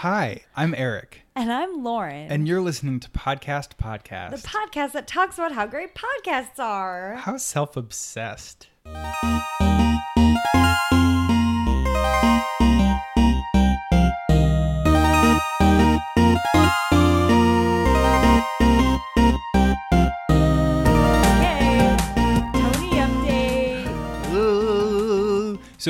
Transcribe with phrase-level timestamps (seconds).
[0.00, 2.32] Hi, I'm Eric, And I'm Lauren.
[2.32, 4.30] and you're listening to Podcast Podcast.
[4.30, 7.16] the podcast that talks about how great podcasts are.
[7.16, 8.68] How self obsessed.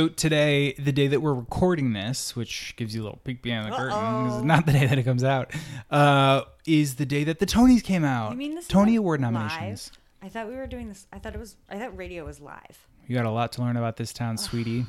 [0.00, 3.70] So today, the day that we're recording this, which gives you a little peek behind
[3.70, 4.36] the curtain, Uh-oh.
[4.36, 5.52] it's not the day that it comes out,
[5.90, 8.30] uh, is the day that the Tonys came out.
[8.30, 8.66] You mean this?
[8.66, 9.30] Tony is Award live?
[9.34, 9.92] nominations.
[10.22, 11.06] I thought we were doing this.
[11.12, 11.56] I thought it was.
[11.68, 12.86] I thought radio was live.
[13.08, 14.86] You got a lot to learn about this town, sweetie.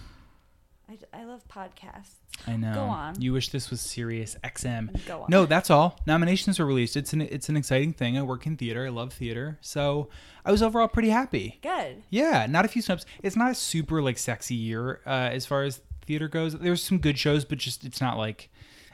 [0.92, 2.16] I, I love podcasts.
[2.48, 2.74] I know.
[2.74, 3.22] Go on.
[3.22, 5.06] You wish this was Sirius XM.
[5.08, 5.28] Go on.
[5.30, 6.00] No, that's all.
[6.06, 6.98] Nominations were released.
[6.98, 8.18] It's an it's an exciting thing.
[8.18, 8.86] I work in theater.
[8.86, 9.58] I love theater.
[9.62, 10.10] So
[10.44, 11.60] I was overall pretty happy.
[11.62, 12.04] Good.
[12.10, 13.06] Yeah, not a few snubs.
[13.24, 16.58] It's not a super like sexy year uh, as far as theater goes.
[16.58, 18.50] There's some good shows, but just it's not like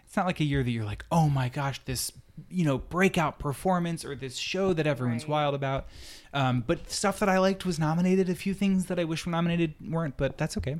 [0.05, 2.11] it's not like a year that you're like, oh my gosh, this
[2.49, 5.29] you know breakout performance or this show that everyone's Right.
[5.31, 5.87] wild about.
[6.33, 8.29] Um, but stuff that I liked was nominated.
[8.29, 10.75] A few things that I wish were nominated weren't, but that's okay.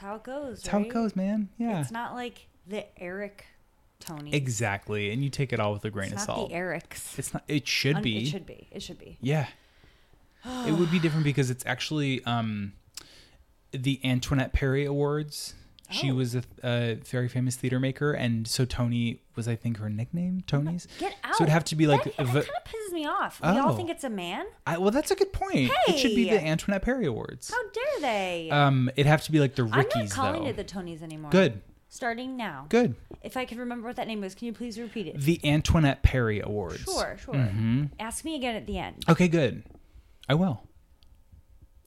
[0.00, 0.58] How it goes.
[0.62, 1.48] That's how it goes, man.
[1.58, 3.44] Yeah, It's not like the Eric
[4.00, 4.32] Tony.
[4.34, 5.10] exactly.
[5.10, 6.48] And you take it all with a grain It's of salt.
[6.50, 7.18] the Erics.
[7.18, 7.42] It's not.
[7.48, 8.22] It should Un- be.
[8.22, 8.68] It should be.
[8.70, 9.18] It should be.
[9.20, 9.46] Yeah.
[10.66, 12.72] it would be different because it's actually um,
[13.72, 15.54] the Antoinette Perry Awards.
[15.90, 16.14] She Oh.
[16.14, 20.42] was a, a very famous theater maker, and so Tony was, I think, her nickname.
[20.46, 20.86] Tony's.
[20.98, 21.34] Get out.
[21.36, 22.04] So it'd have to be like.
[22.04, 23.40] that, that kind of pisses me off.
[23.42, 23.66] We Oh.
[23.68, 24.46] all think it's a man.
[24.66, 25.70] I, well, that's a good point.
[25.88, 27.50] It should be the Antoinette Perry Awards.
[27.50, 28.48] How dare they?
[28.50, 29.94] Um, it'd have to be like the Ricky's.
[29.94, 30.48] I'm not calling though.
[30.50, 31.30] it the Tonys anymore.
[31.30, 31.60] Good.
[31.88, 32.66] Starting now.
[32.68, 32.94] Good.
[33.22, 35.18] If I can remember what that name was, can you please repeat it?
[35.20, 36.84] The Antoinette Perry Awards.
[36.84, 37.34] Sure, sure.
[37.34, 37.86] Mm-hmm.
[37.98, 39.02] Ask me again at the end.
[39.08, 39.64] Okay, good.
[40.28, 40.62] I will.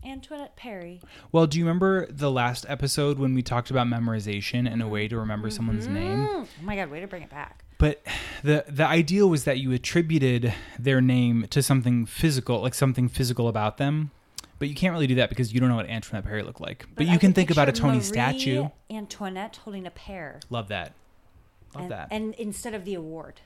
[0.06, 1.02] Antoinette Perry.
[1.32, 5.08] Well, do you remember the last episode when we talked about memorization and a way
[5.08, 5.94] to remember someone's mm-hmm.
[5.94, 6.28] name?
[6.30, 7.64] Oh my god, way to bring it back.
[7.78, 8.02] But
[8.44, 13.48] the the ideal was that you attributed their name to something physical, like something physical
[13.48, 14.12] about them.
[14.60, 16.86] But you can't really do that because you don't know what Antoinette Perry looked like.
[16.96, 18.70] But, you I can think about a Tony Marie statue.
[18.90, 20.40] Antoinette holding a pear.
[20.50, 20.94] Love that.
[21.74, 22.08] Love and, that.
[22.12, 23.42] And instead of the award.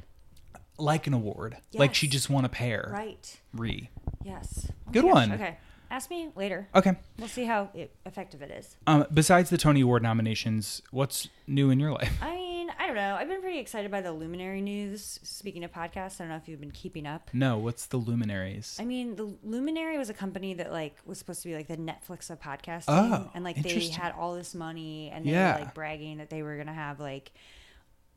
[0.78, 1.58] like an award.
[1.74, 2.90] Like she just won a pair.
[2.94, 3.40] Right.
[3.54, 3.90] Re.
[4.24, 4.70] Yes.
[4.92, 5.32] Good one.
[5.32, 5.58] Okay.
[5.90, 6.68] Ask me later.
[6.76, 6.96] Okay.
[7.18, 8.76] We'll see how it, effective it is.
[8.86, 12.12] Um, besides the Tony Award nominations, what's new in your life?
[12.22, 13.16] I mean, I don't know.
[13.16, 15.20] I've been pretty excited by the Luminary news.
[15.24, 17.30] Speaking of podcasts, I don't know if you've been keeping up.
[17.34, 18.78] No, what's the luminaries?
[18.80, 21.78] I mean, the Luminary was a company that like was supposed to be like the
[21.78, 25.54] Netflix of podcasting, Oh, and like they had all this money, and they Yeah.
[25.56, 27.32] were like bragging that they were gonna have like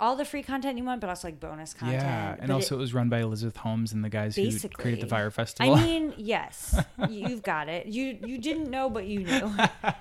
[0.01, 2.03] all the free content you want, but also like bonus content.
[2.03, 4.51] yeah, and But also it, it- was run by Elizabeth Holmes and the guys who
[4.71, 5.75] created the Fire Festival.
[5.75, 7.87] I mean, yes, you've got it.
[7.87, 9.53] You you didn't know, but you knew.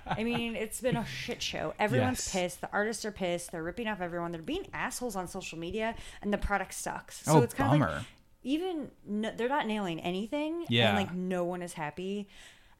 [0.08, 1.74] I mean, it's been a shit show.
[1.78, 2.32] Everyone's Yes.
[2.32, 2.62] pissed.
[2.62, 3.52] The artists are pissed.
[3.52, 4.32] They're ripping off everyone.
[4.32, 7.24] They're being assholes on social media, and the product sucks.
[7.26, 7.94] So oh, it's kind of bummer.
[7.98, 8.06] like
[8.42, 10.66] even no, they're not nailing anything.
[10.70, 10.90] Yeah.
[10.90, 12.30] and like no one is happy.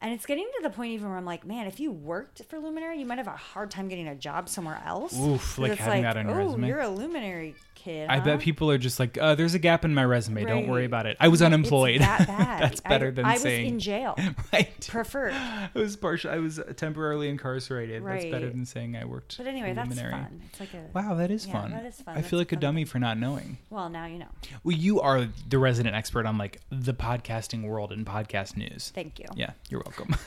[0.02, 2.58] And it's getting to the point even where I'm like, man, if you worked for
[2.58, 5.18] Luminary, you might have a hard time getting a job somewhere else.
[5.18, 8.08] Oof, like having that on your oh, resume." you're a Luminary kid.
[8.08, 10.44] I huh?" bet people are just like, uh, there's a gap in my resume.
[10.44, 11.16] Don't worry about it.
[11.20, 12.00] I was unemployed.
[12.00, 12.62] that bad.
[12.62, 14.18] That's better I, than I saying I was in jail.
[14.52, 14.86] right.
[14.88, 15.32] Preferred.
[15.32, 16.30] I was partial.
[16.30, 18.04] I was temporarily incarcerated.
[18.04, 19.36] That's better than saying I worked.
[19.38, 20.42] But anyway, that's fun.
[20.50, 21.70] It's like a Wow, that is Yeah, fun.
[21.72, 22.14] that is fun.
[22.16, 22.90] I That's feel like a dummy thing.
[22.90, 23.58] for not knowing.
[23.70, 24.28] well, now you know.
[24.64, 28.92] Well, you are the resident expert on like the podcasting world and podcast news.
[28.94, 29.26] Thank you.
[29.34, 30.14] Yeah, you're welcome.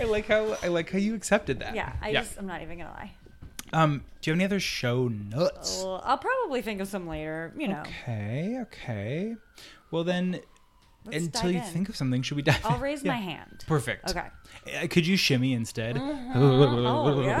[0.00, 1.74] I like how I like how you accepted that.
[1.74, 3.12] Yeah, I just I'm not even gonna lie.
[3.72, 5.82] Um, do you have any other show nuts?
[5.84, 7.52] I'll probably think of some later.
[7.56, 9.36] You know, Okay, okay.
[9.90, 10.40] Well then,
[11.04, 11.64] Let's until you in.
[11.64, 12.60] think of something, should we dive?
[12.64, 12.80] I'll in?
[12.82, 13.12] raise Yeah.
[13.12, 13.64] my hand.
[13.66, 14.10] Perfect.
[14.10, 14.26] Okay.
[14.82, 15.96] Uh, Could you shimmy instead?
[16.34, 17.38] Oh, yeah.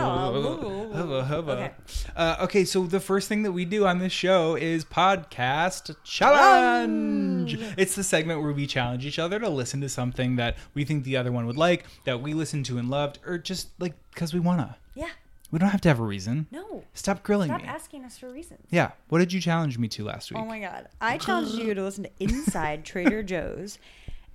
[0.96, 1.52] Hubba, hubba.
[1.52, 1.72] Okay.
[2.16, 7.58] Uh, okay, so the first thing that we do on this show is podcast challenge.
[7.76, 11.04] It's the segment where we challenge each other to listen to something that we think
[11.04, 14.32] the other one would like, that we listened to and loved, or just like because
[14.32, 14.76] we wanna.
[14.94, 15.08] Yeah.
[15.50, 16.46] We don't have to have a reason.
[16.50, 16.84] No.
[16.94, 17.68] Stop grilling Stop me.
[17.68, 18.66] asking us for reasons.
[18.70, 18.90] yeah.
[19.08, 20.38] What did you challenge me to last week?
[20.40, 20.88] Oh my god.
[21.00, 23.78] I challenged you to listen to Inside Trader Joe's.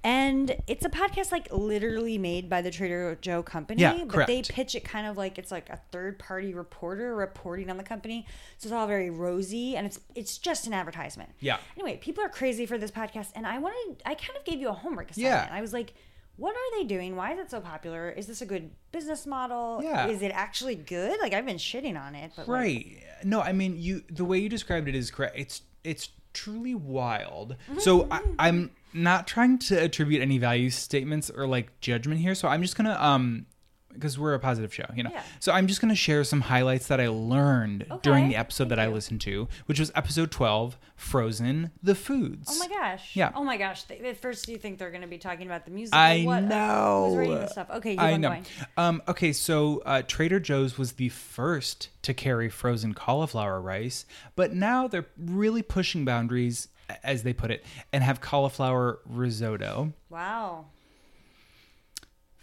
[0.06, 4.42] And it's a podcast like literally made by the Trader Joe company, Yeah, but they
[4.42, 8.25] pitch it kind of like it's like a third party reporter reporting on the company.
[8.57, 11.30] So it's all very rosy and it's it's just an advertisement.
[11.39, 11.57] Yeah.
[11.77, 14.68] Anyway, people are crazy for this podcast and I wanted I kind of gave you
[14.68, 15.31] a homework assignment.
[15.31, 15.38] Yeah.
[15.44, 15.57] assignment.
[15.57, 15.94] I was like,
[16.35, 17.15] what are they doing?
[17.15, 18.09] Why is it so popular?
[18.09, 19.81] Is this a good business model?
[19.83, 20.07] Yeah.
[20.07, 21.19] Is it actually good?
[21.21, 23.03] Like I've been shitting on it, but like, Right.
[23.24, 24.03] No, I mean you.
[24.09, 25.38] The way you described it is correct.
[25.38, 27.56] It's it's truly wild.
[27.69, 27.80] Mm-hmm.
[27.80, 32.35] So I, I'm not trying to attribute any value statements or like judgment here.
[32.35, 33.45] So I'm just gonna um
[33.94, 35.12] because we're a positive show, you know.
[35.12, 35.24] Yeah.
[35.40, 38.80] So I'm just going to share some highlights that I learned during the episode that
[38.80, 42.50] I listened to, which was episode 12, Frozen: The Foods.
[42.51, 43.16] Oh my gosh.
[43.16, 43.31] Yeah.
[43.36, 43.84] Oh my gosh.
[43.84, 45.95] They, at first, you think they're going to be talking about the music.
[45.95, 46.44] I what?
[46.44, 47.07] know.
[47.10, 47.69] Who's reading this stuff?
[47.69, 48.42] Okay, you I know.
[48.78, 54.06] Um, okay, so uh, Trader Joe's was the first to carry frozen cauliflower rice,
[54.36, 56.68] but now they're really pushing boundaries,
[57.04, 59.94] as they put it, and have cauliflower risotto.
[60.10, 60.66] Wow.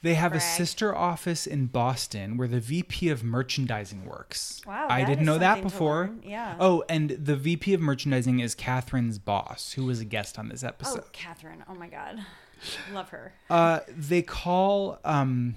[0.02, 4.62] They have a sister office in Boston where the VP of merchandising works.
[4.67, 6.11] Wow, I didn't know that before.
[6.25, 6.56] Yeah.
[6.58, 10.64] Oh, and the VP of merchandising is Catherine's boss, who was a guest on this
[10.64, 11.02] episode.
[11.05, 11.64] Oh, Catherine.
[11.69, 12.25] Oh my God.
[12.93, 13.32] Love her.
[13.49, 15.55] Uh, they call um,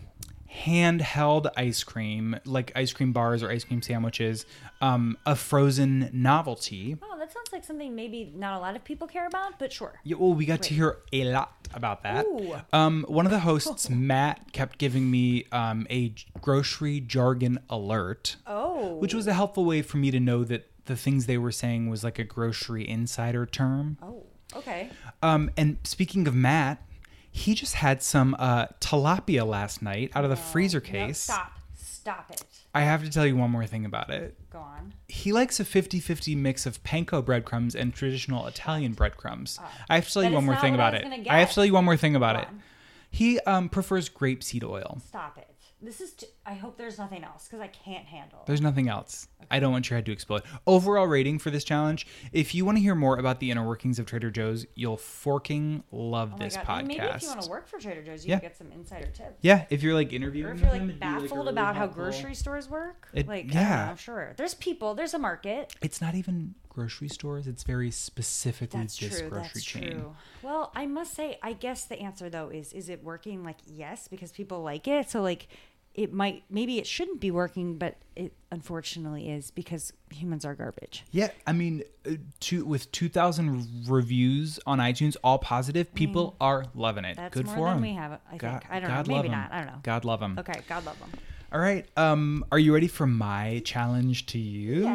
[0.53, 4.45] handheld ice cream, like ice cream bars or ice cream sandwiches,
[4.81, 6.97] um, a frozen novelty.
[7.01, 9.93] Oh, that sounds like something maybe not a lot of people care about, but sure.
[10.03, 12.25] Yeah, well, we got to hear a lot about that.
[12.25, 12.55] Ooh.
[12.71, 18.95] Um, one of the hosts, Matt, kept giving me um, a grocery jargon alert, Oh.
[18.95, 21.89] which was a helpful way for me to know that the things they were saying
[21.89, 23.97] was like a grocery insider term.
[24.01, 24.23] Oh,
[24.55, 24.89] okay.
[25.21, 26.85] Um, and speaking of Matt,
[27.35, 31.17] he just had some uh, tilapia last night out of the freezer No, case.
[31.17, 31.51] stop.
[31.75, 32.43] Stop it.
[32.75, 34.37] I have to tell you one more thing about it.
[34.51, 34.93] Go on.
[35.07, 39.59] He likes a 50 50 mix of panko breadcrumbs and traditional Italian breadcrumbs.
[39.89, 41.27] I have to tell you one more thing I about it.
[41.29, 42.47] I have to tell you one more thing about Go it.
[42.49, 42.63] on.
[43.09, 45.01] He um, prefers grapeseed oil.
[45.07, 45.47] Stop it.
[45.83, 46.13] This is.
[46.13, 48.43] T- I hope there's nothing else because I can't handle.
[48.45, 49.27] There's nothing else.
[49.51, 50.43] I don't want your head to explode.
[50.65, 53.99] Overall rating for this challenge if you want to hear more about the inner workings
[53.99, 56.79] of Trader Joe's, you'll forking love Oh this God.
[56.79, 58.39] And Maybe if you want to work for Trader Joe's, you Yeah.
[58.39, 59.37] can get some insider tips.
[59.41, 61.87] Yeah, if you're like interviewing, Or if you're them, like a baffled really about how
[61.87, 63.93] grocery stores work, It- like yeah.
[63.95, 65.73] sure there's people, there's a market.
[65.81, 67.45] It's not even grocery stores.
[67.45, 69.29] It's very specifically That's this true.
[69.29, 69.91] grocery That's chain.
[69.91, 70.15] true.
[70.41, 73.43] Well, I must say, I guess the answer though is, is it working?
[73.43, 75.09] Like yes, because people like it.
[75.09, 75.47] So like,
[75.95, 81.03] it might maybe it shouldn't be working, but it unfortunately is because humans are garbage.
[81.11, 87.05] Yeah, I mean, uh, two, with 2,000 reviews on iTunes, all positive, people are loving
[87.05, 87.17] it.
[87.17, 87.81] That's Good more for than them.
[87.81, 88.19] we have.
[88.31, 88.71] I God- think.
[88.71, 89.15] I don't God know.
[89.15, 89.51] Maybe not.
[89.51, 89.79] I don't know.
[89.83, 90.37] God love them.
[90.39, 90.61] Okay.
[90.67, 91.09] God love them.
[91.51, 91.85] All right.
[91.97, 94.83] Um, are you ready for my challenge to you?
[94.85, 94.87] Yes,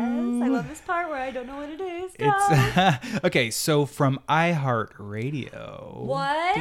[0.42, 2.10] I love this part where I don't know what it is.
[2.18, 3.50] It's okay.
[3.50, 6.56] So from iHeartRadio, What?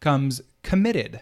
[0.00, 1.20] comes committed.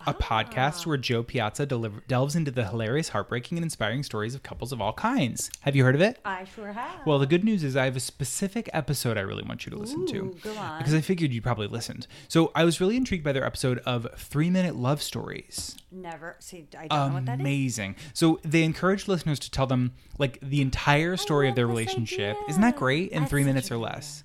[0.00, 0.10] Ah.
[0.10, 4.42] A podcast where Jo Piazza deliver, delves into the hilarious, heartbreaking, and inspiring stories of
[4.42, 5.50] couples of all kinds.
[5.62, 6.18] Have you heard of it?
[6.24, 7.04] I sure have.
[7.06, 9.76] Well, the good news is I have a specific episode I really want you to
[9.76, 10.36] listen Ooh, to.
[10.44, 10.78] go on.
[10.78, 12.06] Because I figured you probably listened.
[12.28, 15.76] So I was really intrigued by their episode of Three Minute Love Stories.
[15.90, 16.36] Never.
[16.38, 17.40] See, I don't know what that is.
[17.40, 17.96] Amazing.
[18.12, 22.36] So they encourage listeners to tell them like the entire story of their relationship.
[22.36, 22.48] idea.
[22.50, 23.10] Isn't that great?
[23.10, 24.22] In That's three minutes or less.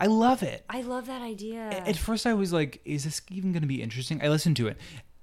[0.00, 0.64] I love it.
[0.68, 1.60] I love that idea.
[1.70, 4.20] At first I was like, is this even going to be interesting?
[4.22, 4.78] I listened to it.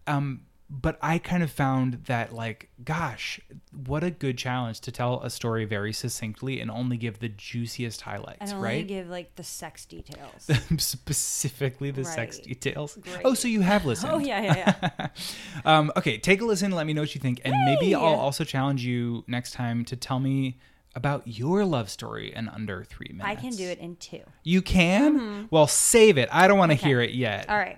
[0.06, 3.39] Um, but I kind of found that like, gosh,
[3.71, 8.01] what a good challenge to tell a story very succinctly and only give the juiciest
[8.01, 8.88] highlights, and only right?
[8.88, 10.50] give like the sex details.
[10.77, 12.47] Specifically the sex Right.
[12.47, 12.97] details.
[13.01, 13.21] Great.
[13.23, 14.12] Oh, so you have listened.
[14.13, 15.07] oh yeah, yeah, yeah.
[15.65, 16.71] um, okay, take a listen.
[16.71, 19.95] Let me know what you think, and maybe I'll also challenge you next time to
[19.95, 20.57] tell me
[20.97, 23.29] about your love story in under three minutes.
[23.29, 24.21] I can do it in two.
[24.44, 25.47] You can.
[25.51, 26.27] Well, save it.
[26.31, 26.88] I don't want to Okay.
[26.88, 27.47] hear it yet.
[27.47, 27.77] All right.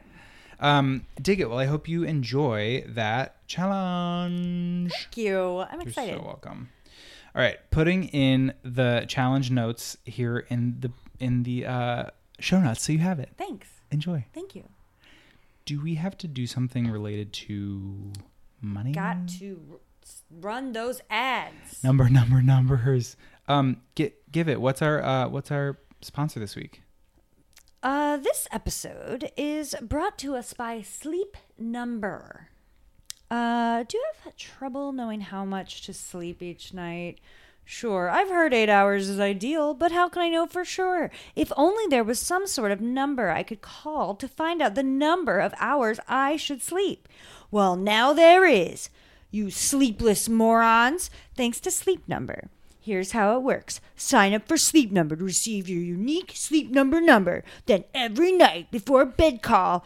[0.61, 1.49] Um, dig it.
[1.49, 4.91] Well, I hope you enjoy that challenge.
[4.91, 5.59] Thank you.
[5.69, 6.11] I'm excited.
[6.11, 6.69] You're so welcome.
[7.35, 12.03] All right, putting in the challenge notes here in the in the uh,
[12.39, 13.29] show notes, so you have it.
[13.37, 13.67] Thanks.
[13.91, 14.25] Enjoy.
[14.33, 14.63] Thank you.
[15.65, 18.11] Do we have to do something related to
[18.61, 18.91] money?
[18.93, 19.79] Got to
[20.31, 21.83] run those ads.
[21.83, 23.15] number number numbers.
[23.47, 24.61] Um, get give it.
[24.61, 26.81] What's our uh, what's our sponsor this week?
[27.81, 32.49] Uh, this episode is brought to us by Sleep Number.
[33.31, 37.19] Uh, do you have trouble knowing how much to sleep each night?
[37.63, 41.11] Sure, I've heard eight hours is ideal, but how can I know for sure?
[41.35, 44.81] If only there was some sort of number I could call to find out the
[44.83, 47.07] number of hours I should sleep.
[47.51, 48.89] Well, now there is.
[49.31, 51.09] You sleepless morons.
[51.35, 52.49] Thanks to Sleep Number.
[52.81, 53.81] Here's how it works.
[53.95, 57.43] Sign up for Sleep Number to receive your unique Sleep Number number.
[57.67, 59.85] Then every night before bed call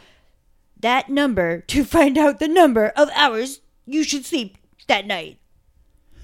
[0.80, 4.58] that number to find out the number of hours you should sleep
[4.88, 5.40] that night.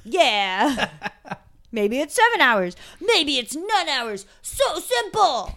[0.06, 0.90] Yeah.
[1.72, 2.76] Maybe it's seven hours.
[3.02, 4.26] Maybe it's nine hours.
[4.42, 5.56] So simple.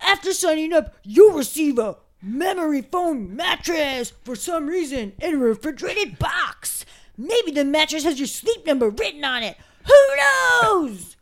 [0.00, 6.18] After signing up, you'll receive a memory foam mattress for some reason in a refrigerated
[6.18, 6.84] box.
[7.16, 9.56] Maybe the mattress has your sleep number written on it.
[9.86, 10.16] Who
[10.62, 11.16] knows?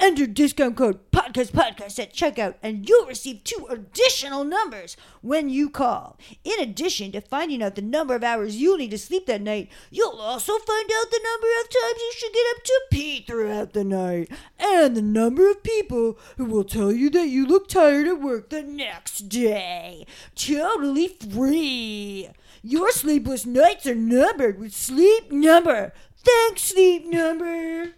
[0.00, 5.68] Enter discount code podcast podcast at checkout and you'll receive two additional numbers when you
[5.68, 6.16] call.
[6.44, 9.68] In addition to finding out the number of hours you'll need to sleep that night,
[9.90, 13.72] you'll also find out the number of times you should get up to pee throughout
[13.72, 18.06] the night and the number of people who will tell you that you look tired
[18.06, 20.06] at work the next day.
[20.36, 22.28] Totally free.
[22.62, 25.92] Your sleepless nights are numbered with Sleep Number.
[26.24, 27.94] Thanks, Sleep Number.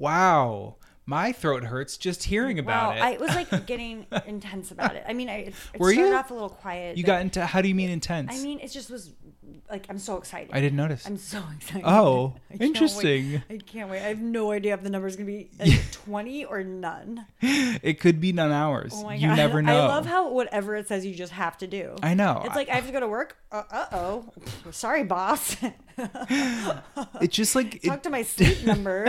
[0.00, 0.76] Wow.
[1.04, 3.02] My throat hurts just hearing about wow, it.
[3.02, 5.04] I was like getting intense about it.
[5.06, 6.16] I mean, I it, it Were started you?
[6.16, 6.96] off a little quiet.
[6.96, 8.32] you got into how do you mean intense?
[8.32, 9.12] I mean, it just was
[9.70, 10.50] like I'm so excited.
[10.52, 11.06] I didn't notice.
[11.06, 11.84] I'm so excited.
[11.84, 13.42] Oh, I interesting.
[13.50, 14.02] I can't wait.
[14.02, 17.26] I have no idea if the number is gonna be like 20 or none.
[17.40, 18.92] it could be none hours.
[18.94, 19.36] Oh my you god!
[19.36, 19.72] never know.
[19.72, 21.96] I love how whatever it says, you just have to do.
[22.02, 22.42] I know.
[22.44, 23.36] It's like I have to go to work.
[23.52, 24.32] Uh oh.
[24.70, 25.56] Sorry, boss.
[25.98, 29.06] it's just like Talk it, to my sleep number.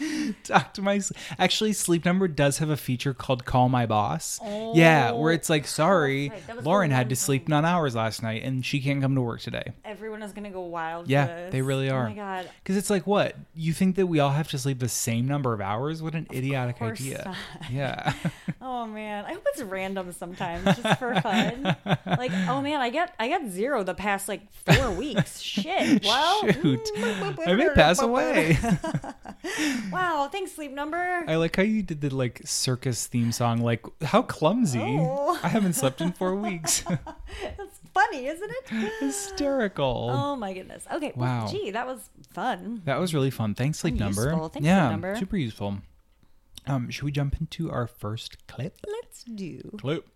[0.44, 4.40] talk to my s- actually sleep number does have a feature called call my boss
[4.74, 6.48] yeah where it's like oh, sorry right.
[6.48, 9.20] Was the lauren had to sleep nine hours last night and she can't come to
[9.20, 11.08] work today Everyone is gonna go wild.
[11.08, 12.50] yeah they really are Oh my god.
[12.62, 15.52] because it's like what you think that we all have to sleep the same number
[15.52, 17.70] of hours what an idiotic idea not.
[17.70, 18.12] yeah
[18.62, 21.76] Oh man, I hope it's random sometimes, just for fun.
[22.06, 25.40] Like, oh man, I get I got zero the past like four weeks.
[25.40, 26.04] Shit.
[26.04, 28.58] Well, shoot mm, i may pass away
[29.92, 31.24] Wow, thanks, sleep number.
[31.26, 35.38] i like how you did the like circus theme song like how clumsy Oh.
[35.42, 38.92] i haven't slept in four weeks That's funny, isn't it?
[39.00, 40.86] hysterical Oh my goodness.
[40.92, 41.12] Okay.
[41.16, 41.44] Wow.
[41.44, 42.82] Well, gee, that was fun.
[42.84, 43.54] That was really fun.
[43.54, 44.22] Thanks, Sleep And Number.
[44.24, 44.48] useful.
[44.48, 45.16] Thanks, Sleep yeah, Number.
[45.16, 45.78] super useful.
[46.66, 48.76] Um, should we jump into our first clip?
[48.86, 49.60] Let's do.
[49.78, 50.06] Clip.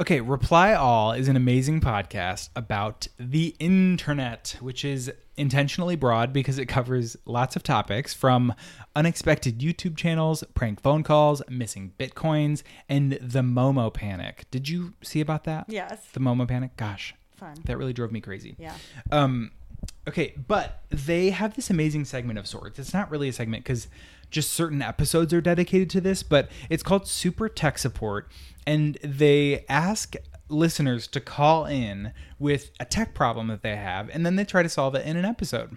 [0.00, 6.58] Okay, Reply All is an amazing podcast about the internet, which is intentionally broad because
[6.58, 8.54] it covers lots of topics from
[8.96, 14.46] unexpected YouTube channels, prank phone calls, missing bitcoins, and the Momo panic.
[14.50, 15.66] Did you see about that?
[15.68, 16.02] Yes.
[16.14, 16.78] The Momo panic?
[16.78, 17.56] Gosh, Fun.
[17.66, 18.56] that really drove me crazy.
[18.58, 18.76] Yeah.
[19.12, 19.50] Um,
[20.08, 22.78] okay, but they have this amazing segment of sorts.
[22.78, 23.86] It's not really a segment because
[24.30, 28.30] just certain episodes are dedicated to this, but it's called Super Tech Support,
[28.66, 30.14] and they ask
[30.48, 34.62] listeners to call in with a tech problem that they have, and then they try
[34.62, 35.76] to solve it in an episode.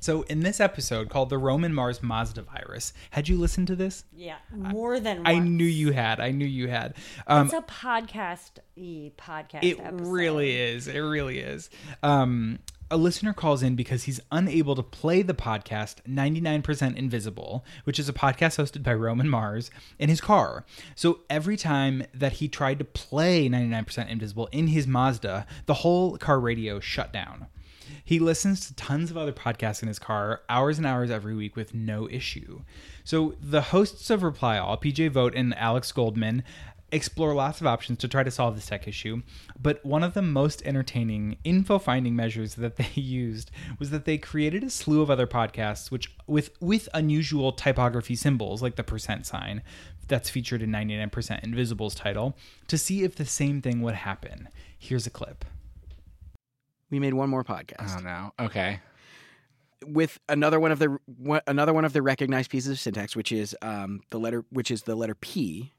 [0.00, 4.04] So in this episode called the Roman Mars Mazda virus, had you listened to this?
[4.14, 4.36] Yeah.
[4.52, 5.48] More than I once.
[5.48, 6.20] knew you had.
[6.20, 6.94] I knew you had.
[7.26, 9.62] Um, It's a podcast y podcast.
[9.64, 10.00] it episode.
[10.08, 10.88] really is.
[10.88, 11.70] It really is.
[12.02, 12.58] Um,
[12.94, 18.08] a listener calls in because he's unable to play the podcast 99% Invisible, which is
[18.08, 20.64] a podcast hosted by Roman Mars, in his car.
[20.94, 26.16] So every time that he tried to play 99% Invisible in his Mazda, the whole
[26.18, 27.48] car radio shut down.
[28.04, 31.56] He listens to tons of other podcasts in his car, hours and hours every week
[31.56, 32.62] with no issue.
[33.02, 36.44] So the hosts of Reply All, PJ Vogt and Alex Goldman,
[36.94, 39.22] explore lots of options to try to solve this tech issue.
[39.60, 44.16] But one of the most entertaining info finding measures that they used was that they
[44.18, 49.26] created a slew of other podcasts which with with unusual typography symbols like the percent
[49.26, 49.62] sign
[50.08, 52.36] that's featured in 99% Invisible's title
[52.68, 54.48] to see if the same thing would happen.
[54.78, 55.44] Here's a clip.
[56.90, 58.32] We made one more podcast Oh no.
[58.46, 58.80] Okay.
[59.86, 60.98] with another one of the
[61.46, 64.82] another one of the recognized pieces of syntax, which is um, the letter, which is
[64.82, 65.72] the letter P,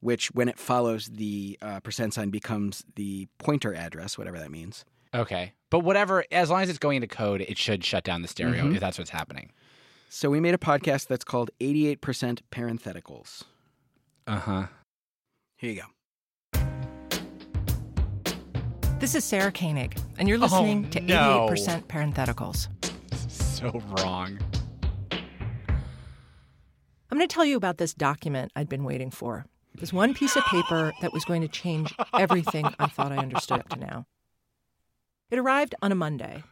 [0.00, 4.84] which when it follows the uh, percent sign becomes the pointer address, whatever that means.
[5.14, 5.52] Okay.
[5.70, 8.64] But whatever, as long as it's going into code, it should shut down the stereo
[8.64, 8.74] Mhm.
[8.74, 9.52] if that's what's happening.
[10.10, 13.42] So we made a podcast that's called 88% Parentheticals.
[14.26, 14.66] Uh huh.
[15.56, 15.88] Here you go.
[19.00, 22.68] This is Sarah Koenig, and you're Oh, listening to 88% Parentheticals.
[23.30, 24.38] So wrong.
[27.10, 29.46] I'm going to tell you about this document I'd been waiting for.
[29.74, 33.60] This one piece of paper that was going to change everything I thought I understood
[33.60, 34.06] up to now.
[35.30, 36.42] It arrived on a Monday.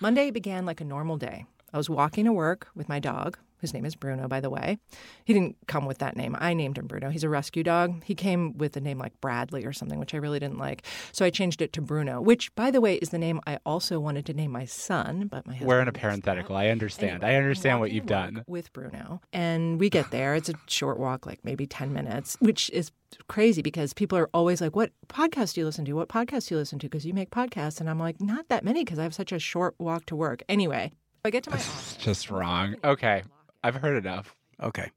[0.00, 1.44] Monday began like a normal day.
[1.72, 3.38] I was walking to work with my dog.
[3.62, 4.76] whose name is Bruno, by the way.
[5.24, 6.36] He didn't come with that name.
[6.40, 7.10] I named him Bruno.
[7.10, 8.02] He's a rescue dog.
[8.02, 10.84] He came with a name like Bradley or something, which I really didn't like.
[11.12, 14.00] So I changed it to Bruno, which, by the way, is the name I also
[14.00, 16.56] wanted to name my son, but my husband We're in a parenthetical.
[16.56, 17.22] I understand.
[17.22, 18.42] Anyway, I understand what you've done.
[18.48, 20.34] with Bruno, and we get there.
[20.34, 22.90] It's a short walk, like maybe ten minutes, which is
[23.28, 25.92] crazy because people are always like, "What podcast do you listen to?
[25.92, 28.64] What podcast do you listen to?" Because you make podcasts, and I'm like, "Not that
[28.64, 30.42] many," because I have such a short walk to work.
[30.48, 30.90] Anyway,
[31.24, 31.96] I get to my This is office.
[32.00, 32.76] just wrong.
[32.82, 33.22] Okay.
[33.62, 34.34] I've heard enough.
[34.60, 34.90] Okay.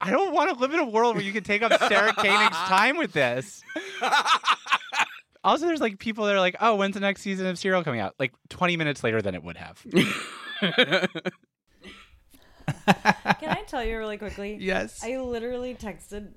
[0.00, 2.56] I don't want to live in a world where you can take up Sarah Koenig's
[2.68, 3.62] time with this.
[5.42, 7.98] Also, there's like people that are like, "Oh, when's the next season of Serial coming
[7.98, 9.82] out?" Like 20 minutes later than it would have.
[10.60, 11.08] Can
[13.48, 14.58] I tell you really quickly?
[14.60, 15.02] Yes.
[15.02, 16.32] I literally texted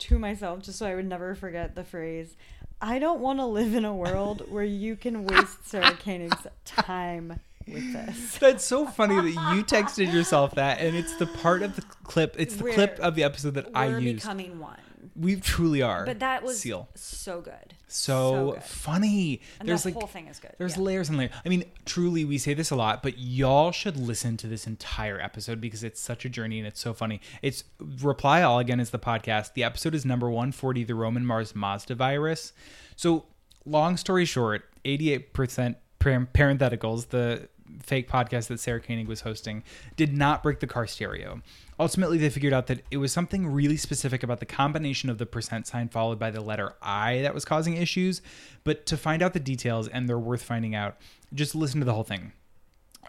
[0.00, 2.36] to myself just so I would never forget the phrase.
[2.78, 7.40] I don't want to live in a world where you can waste Sarah Koenig's time
[7.66, 8.38] with this.
[8.40, 12.36] That's so funny that you texted yourself that, and it's the part of the clip.
[12.38, 14.22] It's the We're- clip of the episode that I We're used.
[14.22, 14.78] becoming one.
[15.14, 16.04] we truly are.
[16.04, 16.88] But that was seal.
[16.94, 17.74] so good.
[17.88, 18.62] So, good.
[18.64, 19.40] funny.
[19.60, 20.52] And there's the like whole thing is good.
[20.58, 20.82] There's yeah.
[20.82, 21.30] layers and layers.
[21.44, 25.20] I mean, truly, we say this a lot, but y'all should listen to this entire
[25.20, 27.20] episode because it's such a journey and it's so funny.
[27.42, 27.64] It's
[28.02, 29.54] Reply All again is the podcast.
[29.54, 32.52] The episode is number 140, the Roman Mars Mazda virus.
[32.96, 33.26] So,
[33.64, 37.48] long story short, 88% par- parentheticals, the
[37.82, 39.62] fake podcast that Sarah Koenig was hosting,
[39.96, 41.40] did not break the car stereo.
[41.78, 45.26] Ultimately, they figured out that it was something really specific about the combination of the
[45.26, 48.22] percent sign followed by the letter I that was causing issues.
[48.64, 50.96] But to find out the details, and they're worth finding out,
[51.34, 52.32] just listen to the whole thing.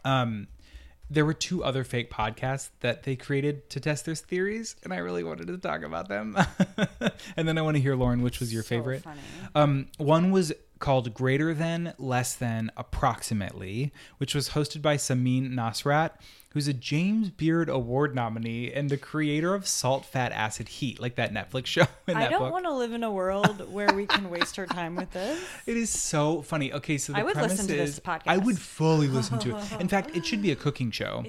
[0.04, 0.48] Um,
[1.10, 4.98] there were two other fake podcasts that they created to test their theories, and I
[4.98, 6.38] really wanted to talk about them.
[7.38, 9.04] and then I want to hear Lauren, which was your So favorite.
[9.04, 9.22] funny.
[9.56, 16.12] Um, one was called Greater Than, Less Than, Approximately, which was hosted by Samin Nosrat,
[16.52, 21.16] who's a James Beard Award nominee and the creator of Salt, Fat, Acid, Heat, like
[21.16, 24.30] that Netflix show in I don't want to live in a world where we can
[24.30, 25.40] waste our time with this.
[25.68, 26.72] It is so funny.
[26.74, 28.24] Okay, so the I would premise listen to this is podcast.
[28.28, 29.64] I would fully listen to it.
[29.80, 31.26] In fact, it should be a cooking show.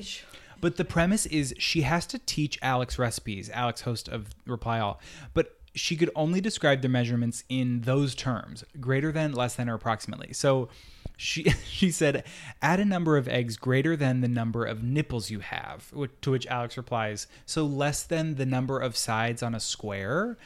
[0.60, 5.00] But the premise is she has to teach Alex recipes, Alex, host of Reply All,
[5.34, 9.74] but she could only describe the measurements in those terms greater than, less than, or
[9.74, 10.32] approximately.
[10.32, 10.68] So
[11.16, 12.24] she, she said,
[12.60, 15.92] add a number of eggs greater than the number of nipples you have.
[16.22, 20.36] To which Alex replies, so less than the number of sides on a square,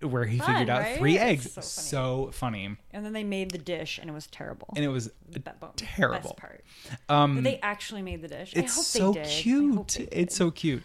[0.00, 0.98] where he Fun, figured out right?
[0.98, 1.52] three eggs.
[1.52, 1.64] so funny.
[1.64, 2.76] So funny.
[2.92, 4.68] And then they made the dish, and it was terrible.
[4.74, 5.10] And it was
[5.76, 6.30] terrible.
[6.30, 6.64] Best part.
[7.08, 8.52] Um, they actually made the dish.
[8.54, 9.28] it's I hope so they did.
[9.28, 10.08] I hope cute.
[10.12, 10.82] It's so cute.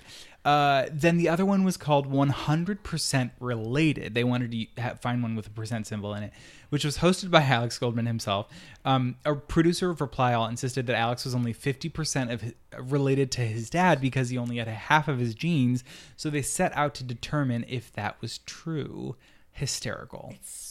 [0.47, 4.13] Uh, then the other one was called 100% Related.
[4.13, 6.31] They wanted to ha- find one with a percent symbol in it,
[6.69, 8.47] which was hosted by Alex Goldman himself.
[8.85, 13.29] Um, a producer of Reply All insisted that Alex was only 50% of his, related
[13.31, 15.83] to his dad because he only had half of his genes.
[16.15, 19.17] So they set out to determine if that was true.
[19.51, 20.29] Hysterical.
[20.35, 20.66] It's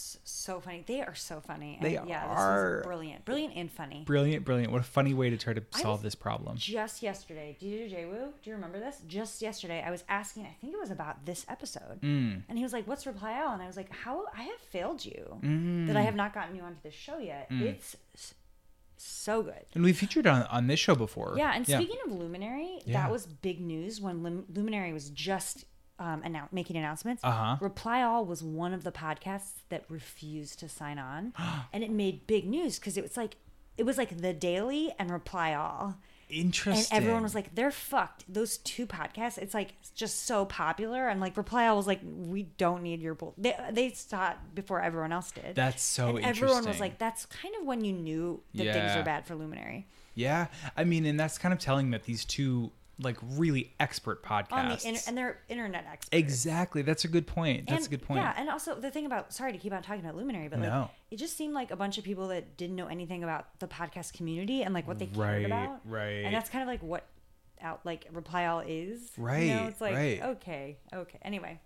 [0.47, 0.83] so funny.
[0.87, 1.77] They are so funny.
[1.81, 2.81] They and yeah, are.
[2.83, 4.03] Brilliant, brilliant and funny.
[4.05, 4.71] Brilliant, brilliant.
[4.71, 6.57] What a funny way to try to solve this problem.
[6.57, 9.01] Just yesterday, do you do you remember this?
[9.07, 10.43] Just yesterday, I was asking.
[10.45, 12.43] I think it was about this episode, Mm.
[12.49, 15.03] and he was like, "What's reply all?" And I was like, "How I have failed
[15.05, 15.87] you Mm.
[15.87, 17.47] that I have not gotten you onto this show yet.
[17.51, 17.95] It's
[18.97, 21.35] so good." And we featured on, on this show before.
[21.37, 22.93] Yeah, and speaking of Luminary, Yeah.
[23.03, 25.65] that was big news when Lim- Luminary was just
[25.99, 27.23] um, annou- making announcements.
[27.23, 27.57] Uh-huh.
[27.59, 31.33] Reply All was one of the podcasts that refused to sign on,
[31.73, 33.35] and it made big news because it was like
[33.77, 35.97] it was like the Daily and Reply All,
[36.29, 36.85] Interesting.
[36.91, 41.21] and everyone was like, "They're fucked." Those two podcasts, it's like just so popular, and
[41.21, 45.11] like Reply All was like, "We don't need your bull." They they stopped before everyone
[45.11, 45.55] else did.
[45.55, 49.03] That's so and everyone was like, "That's kind of when you knew that things were
[49.03, 53.17] bad for Luminary." Yeah, I mean, and that's kind of telling that these two like
[53.21, 56.09] really expert on the inter- and they're internet experts.
[56.11, 57.67] exactly, that's a good point.
[57.67, 58.21] That's And- a good point.
[58.21, 60.69] Yeah, and also the thing about sorry to keep on talking about Luminary, but like
[60.69, 60.89] No.
[61.11, 64.13] it just seemed like a bunch of people that didn't know anything about the podcast
[64.13, 65.81] community and like what they cared Right, about.
[65.85, 66.25] right.
[66.25, 67.05] And that's kind of like what
[67.61, 69.11] out like Reply All is.
[69.17, 70.21] You know, Right, it's like right.
[70.23, 71.19] okay, okay.
[71.21, 71.59] Anyway.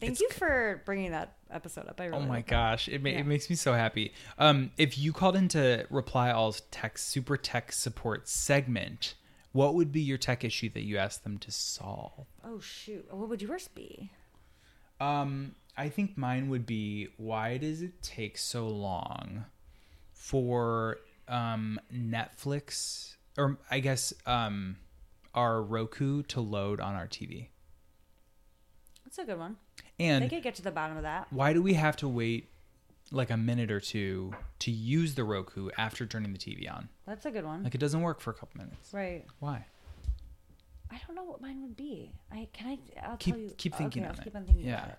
[0.00, 2.00] Thank It's you for bringing that episode up.
[2.00, 3.20] I really Oh my gosh, it, ma- Yeah.
[3.20, 4.12] it makes me so happy.
[4.36, 9.14] Um, if you called into Reply All's tech super tech support segment,
[9.52, 12.26] what would be your tech issue that you asked them to solve?
[12.44, 13.06] Oh shoot.
[13.10, 14.10] What would yours be?
[15.00, 19.44] Um, I think mine would be why does it take so long
[20.12, 24.76] for um, Netflix or I guess um,
[25.34, 27.48] our Roku to load on our TV?
[29.04, 29.56] That's a good one.
[29.98, 31.26] And they could get to the bottom of that.
[31.30, 32.48] why do we have to wait
[33.12, 36.88] like a minute or two to use the Roku after turning the TV on?
[37.06, 37.62] That's a good one.
[37.62, 38.92] Like it doesn't work for a couple minutes.
[38.92, 39.24] right.
[39.38, 39.66] Why?
[40.90, 42.12] I don't know what mine would be.
[42.30, 44.24] I can I I'll Keep- tell you keep thinking okay, on I'll it.
[44.24, 44.78] keep on thinking Yeah.
[44.78, 44.98] about it.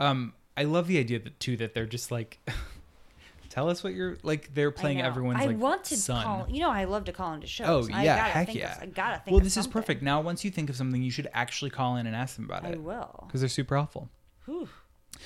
[0.00, 2.38] Um, I love the idea that too that they're just like,
[3.48, 4.52] tell us what you're like.
[4.54, 6.22] They're playing everyone's I like want to son.
[6.24, 6.46] call.
[6.48, 7.88] You know, I love to call into shows.
[7.90, 8.76] Oh I yeah, gotta heck think yeah!
[8.76, 9.34] Of, I gotta think.
[9.34, 10.02] well, this is perfect.
[10.02, 12.64] Now, once you think of something, you should actually call in and ask them about
[12.64, 13.24] I it I will.
[13.26, 14.08] because they're super helpful.
[14.46, 14.68] Whew.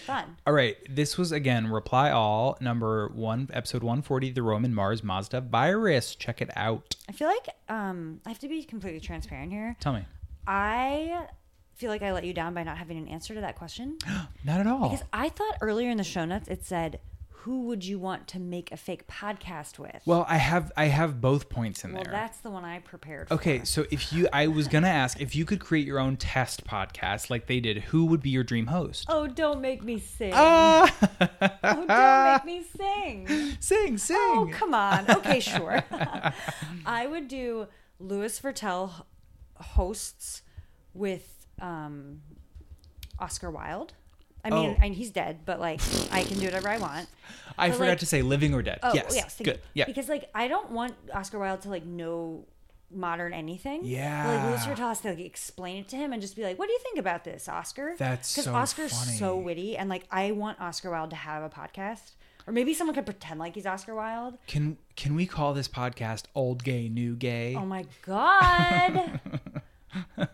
[0.06, 0.36] Fun.
[0.46, 5.02] All right, this was again reply all number one, episode one forty, the Roman Mars
[5.04, 6.14] Mazda virus.
[6.14, 6.96] Check it out.
[7.08, 9.76] I feel like um I have to be completely transparent here.
[9.80, 10.04] Tell me,
[10.46, 11.26] I
[11.74, 13.98] feel like I let you down by not having an answer to that question
[14.44, 14.88] not at all.
[14.90, 16.98] because I thought earlier in the show notes it said
[17.48, 20.02] who would you want to make a fake podcast with?
[20.04, 22.00] Well, I have I have both points in there.
[22.00, 22.12] Well, there.
[22.12, 23.32] that's the one I prepared.
[23.32, 23.64] Okay, for.
[23.64, 27.30] so if you, I was gonna ask if you could create your own test podcast
[27.30, 29.06] like they did, who would be your dream host?
[29.08, 30.32] Oh, don't make me sing.
[30.34, 30.94] Ah,
[31.64, 33.56] oh, don't make me sing.
[33.60, 34.16] sing, sing.
[34.18, 35.08] Oh, come on.
[35.08, 35.82] Okay, sure.
[36.84, 37.66] I would do
[37.98, 38.92] Louis Virtel
[39.56, 40.42] hosts
[40.92, 42.20] with um,
[43.18, 43.94] Oscar Wilde.
[44.52, 44.84] I mean, Oh.
[44.84, 45.80] and he's dead, but like
[46.10, 47.08] I can do whatever I want.
[47.58, 48.78] I but, forgot like- to say living or dead.
[48.82, 49.46] Oh, yes, yes, good.
[49.56, 49.60] you.
[49.74, 52.46] Yeah, Because like I don't want Oscar Wilde to like know
[52.90, 53.80] modern anything.
[53.84, 54.24] Yeah.
[54.26, 56.66] But, like Louis has to like explain it to him and just be like, "What
[56.66, 60.32] do you think about this, Oscar?" That's because so Oscar's so witty, and like I
[60.32, 62.12] want Oscar Wilde to have a podcast,
[62.46, 64.38] or maybe someone could pretend like he's Oscar Wilde.
[64.46, 67.54] can can we call this podcast "Old Gay, New Gay"?
[67.56, 69.20] Oh my god.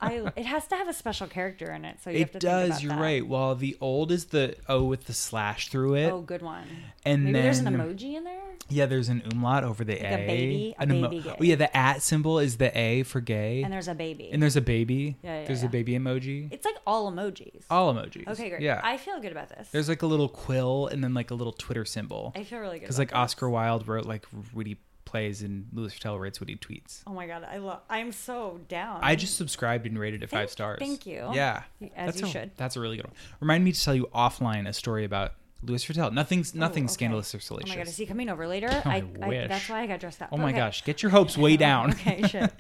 [0.01, 2.39] I it has to have a special character in it, so you have it to
[2.39, 2.83] does.
[2.83, 3.01] You're that.
[3.01, 3.27] right.
[3.27, 6.11] Well, the old is the O with the slash through it.
[6.11, 6.67] Oh, good one.
[7.05, 8.41] And maybe there's an emoji in there.
[8.71, 10.07] Yeah, there's an umlaut over the Like A.
[10.15, 11.37] a baby- a An baby gay.
[11.39, 13.63] Oh yeah, the at symbol is the A for gay.
[13.63, 14.31] And there's a baby.
[14.33, 15.17] And there's a baby.
[15.23, 15.69] Yeah, yeah, There's yeah.
[15.69, 16.49] a baby emoji.
[16.51, 17.63] it's like all emojis.
[17.71, 18.27] All emojis.
[18.27, 18.63] okay, great.
[18.63, 18.81] Yeah.
[18.83, 19.69] I feel good about this.
[19.71, 22.33] there's like a little quill and then like a little Twitter symbol.
[22.35, 22.83] I feel really good.
[22.87, 23.17] Because like this.
[23.17, 24.79] Oscar Wilde wrote like witty
[25.15, 27.03] plays and Louis Virtel writes he tweets.
[27.07, 27.83] Oh my god, I love.
[27.89, 28.99] I'm so down.
[29.01, 30.81] I just subscribed and rated it Thank- five stars.
[30.81, 31.31] thank you.
[31.33, 31.63] Yeah,
[31.95, 32.51] As that's you a, should.
[32.57, 33.15] That's a really good one.
[33.39, 36.13] Remind me to tell you offline a story about Louis Virtel.
[36.13, 36.93] Nothing's nothing Oh, okay.
[36.95, 37.71] scandalous or salacious.
[37.71, 38.69] Oh my god, is he coming over later?
[38.85, 39.49] I I, I, wish.
[39.49, 40.31] that's why I got dressed up.
[40.33, 40.57] oh my Okay.
[40.59, 41.93] gosh, get your hopes way down.
[41.93, 42.51] okay, shit.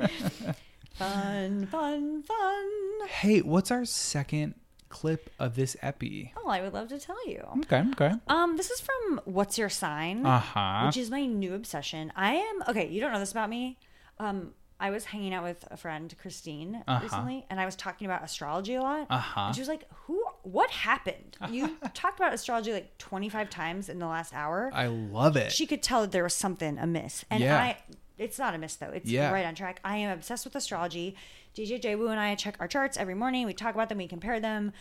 [0.95, 3.09] fun, fun, fun.
[3.09, 4.55] Hey, what's our second
[4.95, 6.33] clip of this epi?
[6.37, 7.43] Oh, I would love to tell you.
[7.63, 8.13] Okay, okay.
[8.29, 10.83] Um, this is from What's Your Sign, Uh huh.
[10.87, 12.13] which is my new obsession.
[12.17, 12.87] I am okay.
[12.89, 13.79] You don't know this about me.
[14.19, 17.01] Um, I was hanging out with a friend, Christine, Uh-huh.
[17.03, 19.07] recently, and I was talking about astrology a lot.
[19.09, 19.41] Uh-huh.
[19.47, 20.23] And she was like, "Who?
[20.43, 21.37] What happened?
[21.51, 25.53] You talked about astrology like twenty five times in the last hour." I love it.
[25.53, 27.25] she could tell that there was something amiss.
[27.31, 27.57] And Yeah.
[27.59, 27.77] I
[28.19, 28.91] it's not amiss though.
[28.99, 29.33] It's Yeah.
[29.33, 29.81] right on track.
[29.85, 31.17] I am obsessed with astrology.
[31.55, 33.47] DJ Wu and I check our charts every morning.
[33.47, 34.73] We talk about them, we compare them.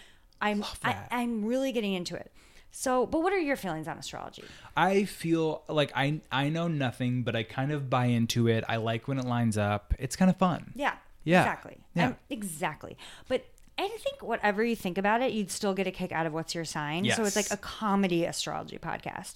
[0.42, 0.96] I'm I.
[1.12, 2.32] I'm really getting into it.
[2.72, 4.44] So, but what are your feelings on astrology?
[4.76, 8.64] I feel like I I know nothing, but I kind of buy into it.
[8.68, 9.94] I like when it lines up.
[10.00, 10.72] It's kind of fun.
[10.76, 10.96] Yeah.
[11.24, 11.42] Yeah.
[11.44, 11.78] Exactly.
[11.96, 12.06] Yeah.
[12.08, 12.98] And- exactly.
[13.28, 13.46] But
[13.78, 16.54] I think whatever you think about it, you'd still get a kick out of what's
[16.54, 17.06] your sign.
[17.10, 19.34] So it's like a comedy astrology podcast.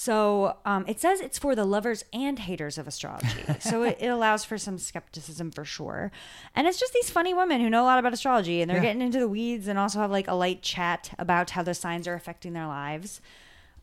[0.00, 3.44] So um, it says it's for the lovers and haters of astrology.
[3.60, 6.10] so it, it allows for some skepticism for sure.
[6.56, 8.84] And it's just these funny women who know a lot about astrology and they're Yeah.
[8.84, 12.08] getting into the weeds and also have like a light chat about how the signs
[12.08, 13.20] are affecting their lives.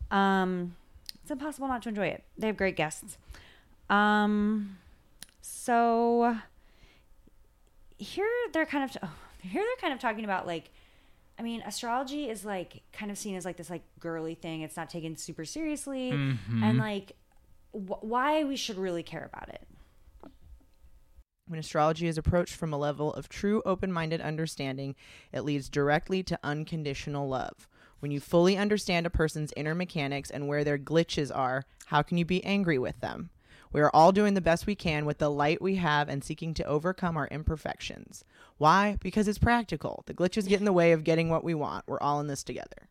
[0.10, 0.76] Um,
[1.22, 2.24] it's impossible not to enjoy it.
[2.36, 3.20] They have great guests.
[3.88, 4.80] Um,
[5.44, 6.36] so
[8.00, 10.72] here they're kind of oh, here they're kind of talking about like
[11.40, 14.62] I mean, astrology is like kind of seen as like this like girly thing.
[14.62, 16.64] It's not taken super seriously, mm-hmm.
[16.64, 17.14] and like
[17.72, 19.62] wh- why we should really care about it.
[21.48, 24.96] When astrology is approached from a level of true open minded understanding,
[25.32, 27.70] it leads directly to unconditional love.
[28.00, 32.18] When you fully understand a person's inner mechanics and where their glitches are, how can
[32.18, 33.30] you be angry with them?
[33.72, 36.54] We are all doing the best we can with the light we have and seeking
[36.56, 38.24] to overcome our imperfections.
[38.58, 38.98] Why?
[39.02, 40.04] Because it's practical.
[40.08, 41.86] The glitches get in the way of getting what we want.
[41.88, 42.88] We're all in this together.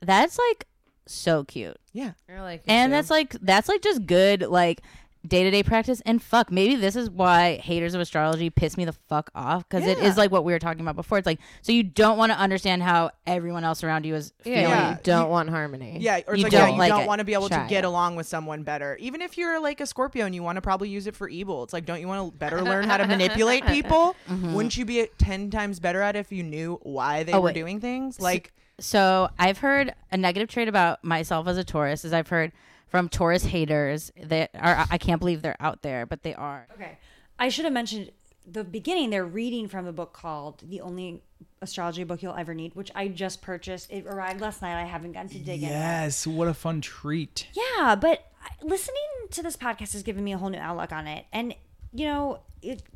[0.00, 0.66] That's like
[1.06, 1.78] so cute.
[1.92, 2.12] Yeah.
[2.28, 4.82] You're like, And that's like that's like just good like
[5.26, 6.00] day to day practice.
[6.06, 9.86] And fuck, maybe this is why haters of astrology piss me the fuck off because
[9.86, 10.04] it Yeah.
[10.04, 11.18] is like what we were talking about before.
[11.18, 14.54] It's like so you don't want to understand how everyone else around you is yeah,
[14.54, 14.70] feeling.
[14.70, 14.90] Yeah.
[14.92, 15.98] you don't You- want harmony.
[16.00, 17.06] Yeah, or it's You like, don't yeah, you like don't it.
[17.08, 17.86] want to be able Try to get it.
[17.86, 18.96] along with someone better.
[19.00, 21.62] Even if you're like a Scorpio and you want to probably use it for evil,
[21.62, 24.14] it's like, don't you want to better learn how to manipulate people?
[24.30, 24.54] Mm-hmm.
[24.54, 27.40] Wouldn't you be uh, 10 times better at it if you knew why they Oh,
[27.40, 27.54] were wait.
[27.54, 28.20] doing things?
[28.20, 32.52] Like, So I've heard a negative trait about myself as a Taurus is I've heard
[32.96, 36.66] from Taurus haters that are I can't believe they're out there, but they are.
[36.74, 36.96] Okay,
[37.38, 38.10] I should have mentioned
[38.50, 39.10] the beginning.
[39.10, 41.22] They're reading from a book called "The Only
[41.60, 43.90] Astrology Book You'll Ever Need," which I just purchased.
[43.90, 44.80] It arrived last night.
[44.80, 45.68] I haven't gotten to dig in.
[45.68, 47.48] Yes, what a fun treat.
[47.52, 48.24] Yeah, but
[48.62, 48.96] listening
[49.32, 51.26] to this podcast has given me a whole new outlook on it.
[51.34, 51.54] And
[51.92, 52.82] you know, it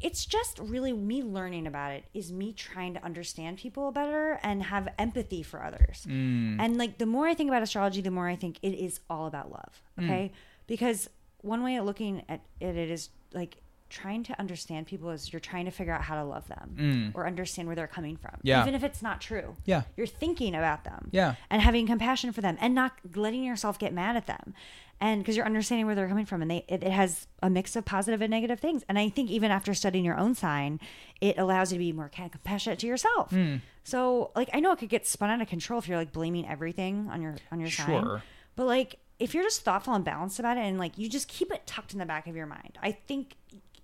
[0.00, 4.62] it's just really me learning about it is me trying to understand people better and
[4.62, 6.06] have empathy for others.
[6.08, 9.26] And like the more I think about astrology, the more I think it is all
[9.26, 9.82] about love.
[9.98, 10.32] Okay?
[10.66, 11.08] Because
[11.42, 13.58] one way of looking at it, it is like
[13.88, 17.26] trying to understand people is you're trying to figure out how to love them or
[17.26, 18.32] understand where they're coming from.
[18.32, 18.40] Mm.
[18.44, 18.62] Yeah.
[18.62, 19.56] Even if it's not true.
[19.64, 19.82] Yeah.
[19.96, 21.08] You're thinking about them.
[21.10, 21.34] Yeah.
[21.50, 24.54] And having compassion for them and not letting yourself get mad at them.
[25.00, 27.74] And because you're understanding where they're coming from and they it, it has a mix
[27.74, 28.84] of positive and negative things.
[28.88, 30.78] And I think even after studying your own sign,
[31.20, 33.30] it allows you to be more ca- compassionate to yourself.
[33.30, 33.56] Hmm.
[33.82, 36.46] So like I know it could get spun out of control if you're like blaming
[36.46, 38.02] everything on your on your sign.
[38.02, 38.22] Sure.
[38.56, 41.50] But like if you're just thoughtful and balanced about it and like you just keep
[41.52, 43.36] it tucked in the back of your mind, I think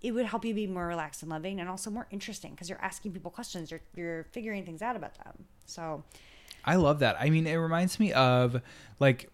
[0.02, 2.80] it would help you be more relaxed and loving and also more interesting because you're
[2.82, 5.46] asking people questions, you're you're figuring things out about them.
[5.64, 6.04] So
[6.64, 7.16] I love that.
[7.18, 8.60] I mean, it reminds me of
[8.98, 9.30] like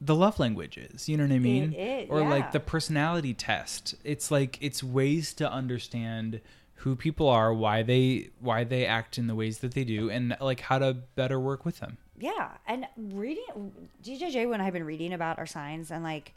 [0.00, 1.08] the love languages.
[1.08, 1.72] You know what I mean?
[1.72, 2.28] it- or yeah.
[2.28, 3.94] like the personality test.
[4.04, 6.40] It's like it's ways to understand
[6.78, 10.36] who people are, why they why they act in the ways that they do, and
[10.40, 11.96] like how to better work with them.
[12.18, 16.34] yeah, and reading DJJ when I've been reading about our signs and like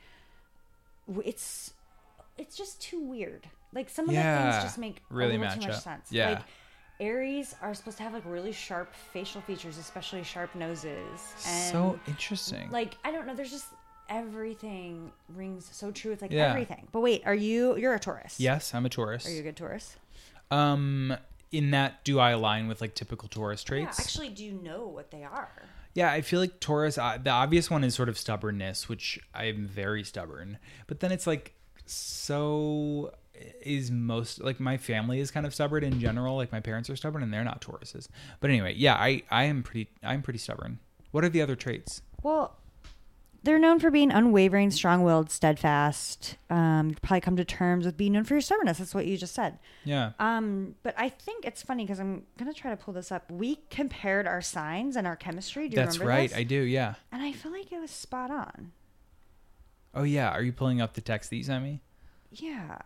[1.23, 1.73] it's
[2.37, 3.49] it's just too weird.
[3.73, 5.81] Like some of the things just make really a little too much up.
[5.83, 6.07] sense.
[6.11, 6.29] Yeah.
[6.29, 6.43] Like
[6.99, 10.89] Aries are supposed to have like really sharp facial features, especially sharp noses.
[11.45, 12.69] And so interesting.
[12.71, 13.67] like I don't know, there's just
[14.09, 16.11] everything rings so true.
[16.11, 16.49] It's like Yeah.
[16.49, 16.87] everything.
[16.91, 18.39] But wait, are you you're a Taurus?
[18.39, 19.27] yes, I'm a Taurus.
[19.27, 19.95] Are you a good Taurus?
[20.49, 21.15] Um,
[21.51, 23.99] in that, do I align with like typical Taurus Yeah, traits?
[23.99, 25.51] actually, do you know what they are?
[25.93, 26.97] Yeah, I feel like Taurus.
[26.97, 30.57] Uh, the obvious one is sort of stubbornness, which I'm very stubborn.
[30.87, 31.53] But then it's like
[31.85, 33.13] so
[33.61, 36.35] is most like my family is kind of stubborn in general.
[36.35, 38.07] Like my parents are stubborn and they're not Tauruses.
[38.39, 40.79] But anyway, yeah, I I am pretty I'm pretty stubborn.
[41.11, 42.01] What are the other traits?
[42.23, 42.57] Well,
[43.43, 46.35] they're known for being unwavering, strong-willed, steadfast.
[46.49, 48.79] Um, you probably come to terms with being known for your stubbornness.
[48.79, 49.59] That's what you just said.
[49.85, 50.11] Yeah.
[50.19, 53.31] Um, but I think it's funny because I'm gonna try to pull this up.
[53.31, 55.69] We compared our signs and our chemistry.
[55.69, 56.29] Do you That's remember right.
[56.29, 56.37] this?
[56.37, 56.61] I do.
[56.61, 56.95] Yeah.
[57.11, 58.71] and I feel like it was spot on.
[59.93, 60.29] Oh yeah.
[60.29, 61.81] Are you pulling up the text that you sent me?
[62.31, 62.79] Yeah.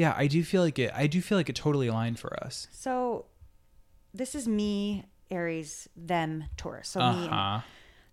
[0.00, 0.90] Yeah, I do feel like it.
[0.94, 2.68] I do feel like it totally aligned for us.
[2.72, 3.26] So
[4.14, 6.88] this is me, Aries, them, Taurus.
[6.88, 7.62] So Uh me.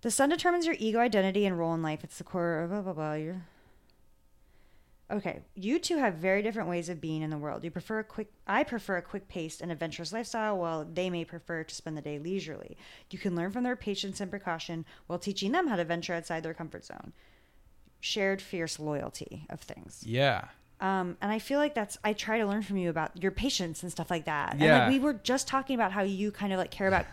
[0.02, 2.04] The sun determines your ego, identity, and role in life.
[2.04, 3.14] It's the core of blah blah blah.
[3.14, 3.42] You're
[5.10, 5.40] okay.
[5.56, 7.64] You two have very different ways of being in the world.
[7.64, 8.34] You prefer a quick.
[8.46, 12.20] I prefer a quick-paced and adventurous lifestyle, while they may prefer to spend the day
[12.20, 12.76] leisurely.
[13.10, 16.44] You can learn from their patience and precaution while teaching them how to venture outside
[16.44, 17.14] their comfort zone.
[18.02, 20.04] Shared fierce loyalty of things.
[20.06, 20.50] Yeah.
[20.80, 23.82] Um, and I feel like that's I try to learn from you about your patience
[23.82, 24.58] and stuff like that.
[24.60, 24.66] Yeah.
[24.66, 27.06] And like we were just talking about how you kind of like care about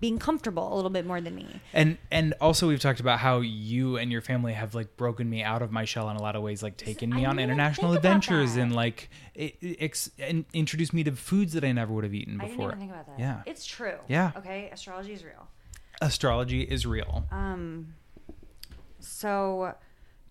[0.00, 1.60] being comfortable a little bit more than me.
[1.72, 5.42] And and also we've talked about how you and your family have like broken me
[5.44, 7.92] out of my shell in a lot of ways, like taken me I on international
[7.92, 12.04] adventures and like it, it ex- and introduced me to foods that I never would
[12.04, 12.46] have eaten before.
[12.46, 13.20] I didn't even think about that.
[13.20, 13.42] Yeah.
[13.46, 13.98] It's true.
[14.08, 14.32] Yeah.
[14.38, 15.48] Okay, astrology is real.
[16.00, 17.26] Astrology is real.
[17.30, 17.94] Um
[18.98, 19.74] so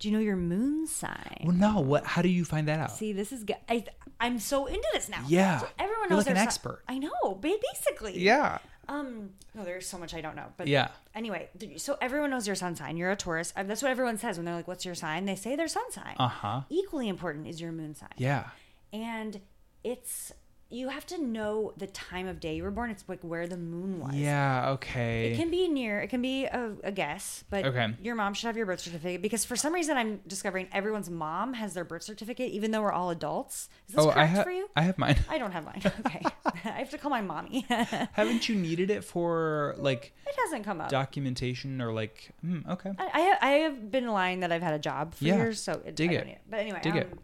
[0.02, 1.42] do you know your moon sign?
[1.44, 1.78] well, no.
[1.80, 2.04] What?
[2.04, 2.90] How do you find that out?
[2.90, 3.44] See, this is.
[3.68, 3.84] I
[4.18, 5.24] I'm so into this now.
[5.28, 5.60] Yeah.
[5.60, 6.82] So everyone You're knows like an expert.
[6.88, 8.18] I know, basically.
[8.18, 8.58] yeah.
[8.88, 10.88] Um no, there's so much I don't know, but Yeah.
[11.14, 12.96] Anyway, so everyone knows your sun sign.
[12.96, 13.52] You're a Taurus.
[13.56, 16.16] That's what everyone says when they're like, "What's your sign?" They say their sun sign.
[16.18, 16.60] Uh huh.
[16.68, 18.10] Equally important is your moon sign.
[18.16, 18.48] Yeah.
[18.92, 19.40] and
[19.84, 20.32] it's
[20.72, 22.90] you have to know the time of day you were born.
[22.90, 24.14] It's like where the moon was.
[24.14, 24.70] Yeah.
[24.70, 25.30] Okay.
[25.32, 26.00] It can be near.
[26.00, 27.94] It can be a, a guess, but Okay.
[28.02, 31.52] your mom should have your birth certificate because for some reason I'm discovering everyone's mom
[31.54, 33.68] has their birth certificate, even though we're all adults.
[33.88, 34.44] Is this oh, I correct have.
[34.44, 34.68] for you?
[34.74, 35.18] I have mine.
[35.28, 35.82] I don't have mine.
[36.06, 36.22] Okay,
[36.64, 37.66] I have to call my mommy.
[37.68, 40.88] Haven't you needed it for like it hasn't come up.
[40.88, 42.30] documentation or like?
[42.40, 42.90] Hmm, okay.
[42.98, 45.36] I, I have, I have been lying that I've had a job for Yeah.
[45.36, 46.26] years, so it, Dig I it.
[46.28, 46.40] it.
[46.48, 47.18] But anyway, Dig um, it.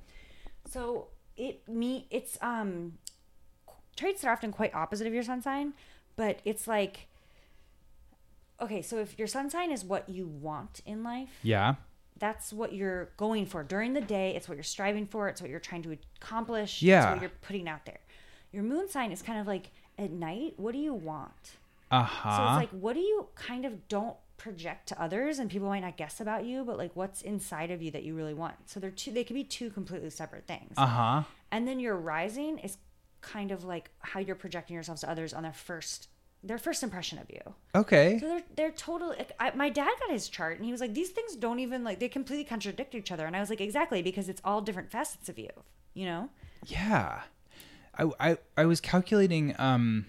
[0.68, 2.94] so it me it's um
[3.98, 5.74] traits that are often quite opposite of your sun sign,
[6.16, 7.08] but it's like
[8.60, 11.76] okay, so if your sun sign is what you want in life, Yeah.
[12.18, 14.34] that's what you're going for during the day.
[14.34, 15.28] It's what you're striving for.
[15.28, 16.74] It's what you're trying to accomplish.
[16.78, 17.12] It's Yeah.
[17.12, 18.00] what you're putting out there.
[18.50, 20.54] Your moon sign is kind of like at night.
[20.58, 21.58] What do you want?
[21.90, 22.36] Uh huh.
[22.36, 25.80] So it's like, what do you kind of don't project to others, and people might
[25.80, 28.54] not guess about you, but like, what's inside of you that you really want?
[28.68, 29.10] So they're two.
[29.12, 30.74] They could be two completely separate things.
[30.76, 31.22] Uh huh.
[31.52, 32.76] and then your rising is
[33.20, 36.08] kind of like how you're projecting yourselves to others on their first
[36.42, 37.40] their first impression of you.
[37.74, 38.18] Okay.
[38.20, 39.16] So they're they're totally.
[39.16, 41.82] Like, I, my dad got his chart, and he was like, these things don't even
[41.84, 43.26] like they completely contradict each other.
[43.26, 45.50] And I was like, exactly because it's all different facets of you.
[45.94, 46.28] You know.
[46.66, 47.22] Yeah.
[47.96, 50.06] I, I, I was calculating um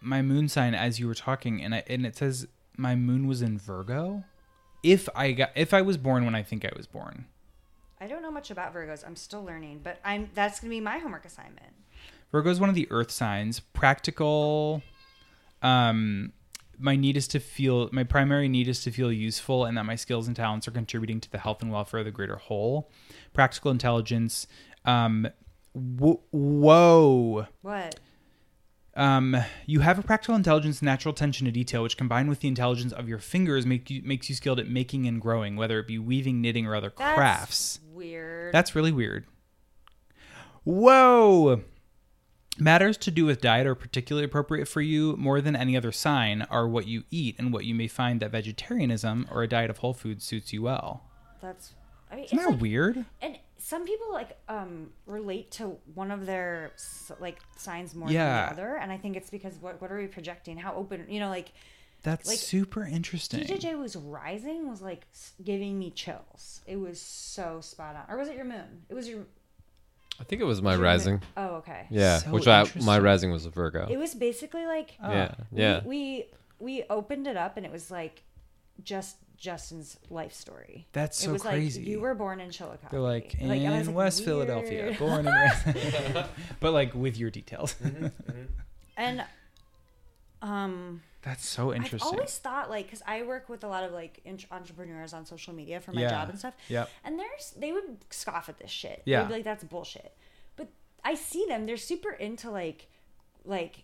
[0.00, 3.42] my moon sign as you were talking and I, and it says my moon was
[3.42, 4.24] in Virgo.
[4.82, 7.26] If I got if I was born when I think I was born.
[8.02, 9.06] I don't know much about Virgos.
[9.06, 11.72] I'm still learning, but I'm that's gonna be my homework assignment.
[12.32, 14.82] Virgo is one of the earth signs, practical
[15.62, 16.32] um
[16.80, 19.94] my need is to feel my primary need is to feel useful and that my
[19.94, 22.90] skills and talents are contributing to the health and welfare of the greater whole.
[23.34, 24.48] Practical intelligence.
[24.84, 25.28] Um,
[25.72, 27.46] w- whoa.
[27.60, 28.00] What?
[28.94, 32.92] Um, you have a practical intelligence, natural attention to detail, which combined with the intelligence
[32.92, 35.98] of your fingers, make you makes you skilled at making and growing, whether it be
[35.98, 37.80] weaving, knitting, or other That's crafts.
[37.92, 38.52] weird.
[38.52, 39.24] That's really weird.
[40.64, 41.62] Whoa!
[42.58, 46.42] Matters to do with diet are particularly appropriate for you more than any other sign
[46.50, 49.78] are what you eat and what you may find that vegetarianism or a diet of
[49.78, 51.04] whole foods suits you well.
[51.40, 51.72] That's.
[52.10, 53.04] I mean, Isn't it's that like, weird?
[53.22, 56.72] and some people like um relate to one of their
[57.20, 58.46] like signs more Yeah.
[58.46, 60.56] than the other, and I think it's because what what are we projecting?
[60.58, 61.06] How open?
[61.08, 61.52] You know, like
[62.02, 63.40] That's like, super interesting.
[63.44, 65.06] DJJ was rising was like
[65.44, 66.60] giving me chills.
[66.66, 68.12] It was so spot on.
[68.12, 68.82] Or was it your moon?
[68.88, 69.20] It was your.
[70.20, 70.84] I think it was my your moon.
[70.84, 71.22] rising.
[71.36, 71.86] Oh, okay.
[71.88, 73.86] Yeah, So which I, my rising was a Virgo.
[73.88, 75.80] It was basically like yeah, yeah.
[75.84, 76.26] We,
[76.58, 78.22] we we opened it up and it was like
[78.82, 80.86] just Justin's life story.
[80.92, 81.80] That's it so was crazy.
[81.80, 82.90] like you were born in Chillicothe.
[82.92, 84.98] They're like in I like, West Philadelphia, weird.
[85.00, 86.26] born and raised,
[86.60, 87.74] but like with your details.
[88.96, 89.24] and
[90.40, 92.08] um That's so interesting.
[92.12, 95.26] I've always thought like because I work with a lot of like int- entrepreneurs on
[95.26, 96.10] social media for my Yeah.
[96.10, 96.54] job and stuff.
[96.68, 96.86] Yeah.
[97.04, 99.02] And there's they would scoff at this shit.
[99.04, 99.22] Yeah.
[99.22, 100.16] They'd be like that's bullshit.
[100.54, 100.68] But
[101.04, 101.66] I see them.
[101.66, 102.86] They're super into like
[103.44, 103.82] like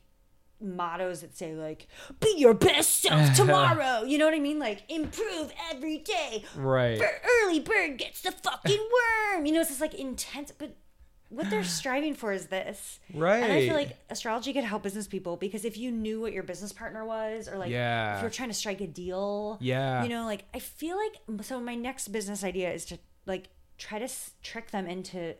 [0.60, 1.86] mottos that say like
[2.20, 4.02] be your best self tomorrow.
[4.02, 4.58] you know what I mean?
[4.58, 6.44] Like improve every day.
[6.56, 6.98] right.
[6.98, 8.78] Bir- early bird gets the fucking
[9.32, 9.46] worm.
[9.46, 10.74] You know, it's this like intense, but
[11.30, 12.98] what they're striving for is this.
[13.14, 16.32] Right and I feel like astrology could help business people because if you knew what
[16.32, 18.16] your business partner was, or like Yeah.
[18.16, 20.02] if you're trying to strike a deal, Yeah.
[20.02, 23.98] you know, like I feel like so my next business idea is to like try
[23.98, 25.34] to s- trick them into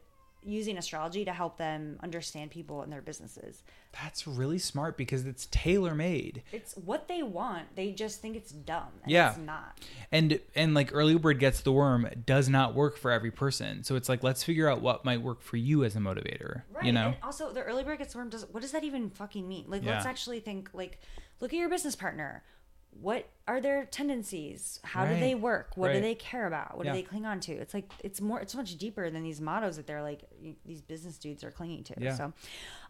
[0.44, 3.62] using astrology to help them understand people and their businesses.
[3.92, 6.42] That's really smart because it's tailor made.
[6.52, 7.74] It's what they want.
[7.74, 8.90] They just think it's dumb.
[9.06, 9.30] Yeah.
[9.30, 9.78] It's not.
[10.12, 13.84] And and like early bird gets the worm does not work for every person.
[13.84, 16.62] So it's like let's figure out what might work for you as a motivator.
[16.72, 16.84] Right.
[16.84, 17.08] You know?
[17.08, 18.30] And also, the early bird gets the worm.
[18.30, 19.64] Does what does that even fucking mean?
[19.68, 20.70] Like, let's actually think.
[20.72, 21.00] Like,
[21.40, 22.42] look at your business partner.
[22.90, 24.80] What are their tendencies?
[24.82, 25.76] How do they work?
[25.76, 26.76] What do they care about?
[26.76, 26.92] What Yeah.
[26.92, 27.52] do they cling on to?
[27.52, 28.40] It's like it's more.
[28.40, 30.22] It's much deeper than these mottos that they're like
[30.64, 31.94] these business dudes are clinging to.
[31.98, 32.14] Yeah.
[32.14, 32.32] So,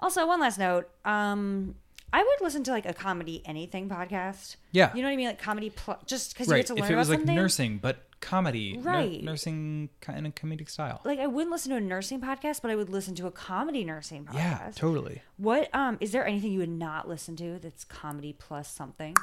[0.01, 0.89] also one last note.
[1.05, 1.75] Um,
[2.11, 4.57] I would listen to like a comedy anything podcast.
[4.73, 4.91] Yeah.
[4.95, 5.27] You know what I mean?
[5.27, 6.59] Like comedy plus, just because you Right.
[6.61, 7.37] get to learn If it was like something.
[7.37, 8.73] nursing, but comedy.
[8.77, 9.23] nur- Right.
[9.23, 11.01] nursing kind of comedic style.
[11.05, 13.85] Like I wouldn't listen to a nursing podcast, but I would listen to a comedy
[13.85, 14.35] nursing podcast.
[14.35, 15.23] Yeah, totally.
[15.37, 19.15] What um is there anything you would not listen to that's comedy plus something?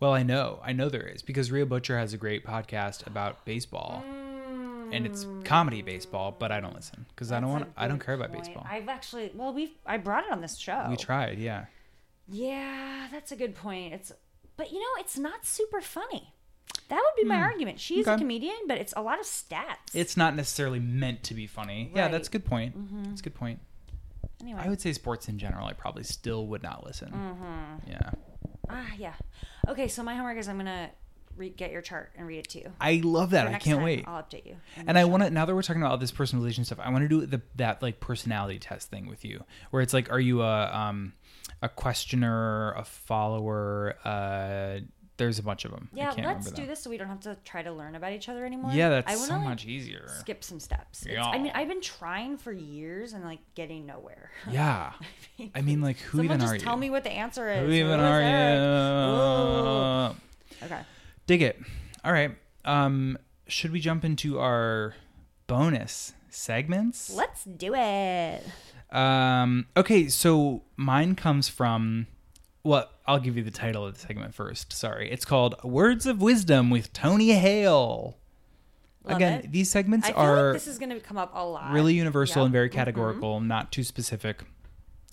[0.00, 0.60] Well, I know.
[0.64, 4.02] I know there is because Rhea Butcher has a great podcast about baseball.
[4.92, 8.14] And it's comedy baseball, but I don't listen because I don't want I don't care
[8.14, 8.66] about baseball.
[8.68, 10.86] I've actually well we've I brought it on this show.
[10.90, 11.64] We tried, yeah.
[12.28, 13.94] Yeah, that's a good point.
[13.94, 14.12] It's
[14.58, 16.34] but you know it's not super funny.
[16.88, 17.80] That would be my argument.
[17.80, 18.18] She's a Hmm.
[18.18, 19.94] Comedian, but it's a lot of stats.
[19.94, 21.90] It's not necessarily meant to be funny.
[21.94, 22.74] Yeah, that's a good point.
[23.08, 23.60] That's a good point.
[24.42, 24.60] anyway.
[24.64, 25.66] I would say sports in general.
[25.66, 27.10] I probably still would not listen.
[27.12, 27.90] Mm-hmm.
[27.90, 28.10] Yeah,
[28.68, 29.14] ah yeah.
[29.68, 30.90] Okay, so my homework is I'm gonna
[31.36, 32.72] re- get your chart and read it to you.
[32.80, 33.44] I love that.
[33.44, 34.04] For I next can't time, wait.
[34.06, 34.56] I'll update you.
[34.86, 37.02] And I want to now that we're talking about all this personalization stuff, I want
[37.04, 40.42] to do the that like personality test thing with you, where it's like, are you
[40.42, 41.14] a um
[41.62, 43.96] a questioner, a follower?
[44.04, 44.80] Uh,
[45.22, 45.88] there's a bunch of them.
[45.92, 48.44] Yeah, let's do this so we don't have to try to learn about each other
[48.44, 48.72] anymore.
[48.74, 50.08] Yeah, that's I wanna, so like, much easier.
[50.18, 51.06] Skip some steps.
[51.06, 51.30] It's- Yeah.
[51.30, 54.30] I mean, I've been trying for years and like getting nowhere.
[54.50, 54.92] Yeah,
[55.54, 57.60] I mean, like who even just are tell me what the answer is.
[57.60, 58.26] who even Who are you?
[60.66, 60.80] Okay.
[61.26, 61.60] Dig it.
[62.04, 62.36] All right.
[62.64, 64.94] Um, should we jump into our
[65.46, 67.10] bonus segments?
[67.10, 68.42] Let's do it.
[68.90, 72.08] Um, okay, so mine comes from.
[72.64, 74.72] Well, I'll give you the title of the segment first.
[74.72, 75.10] Sorry.
[75.10, 78.18] It's called Words of Wisdom with Tony Hale.
[79.04, 79.50] Love Again, it.
[79.52, 81.72] these segments I feel are like this is going to come up a lot.
[81.72, 82.46] really universal Yep.
[82.46, 83.48] and very categorical, mm-hmm.
[83.48, 84.44] not too specific.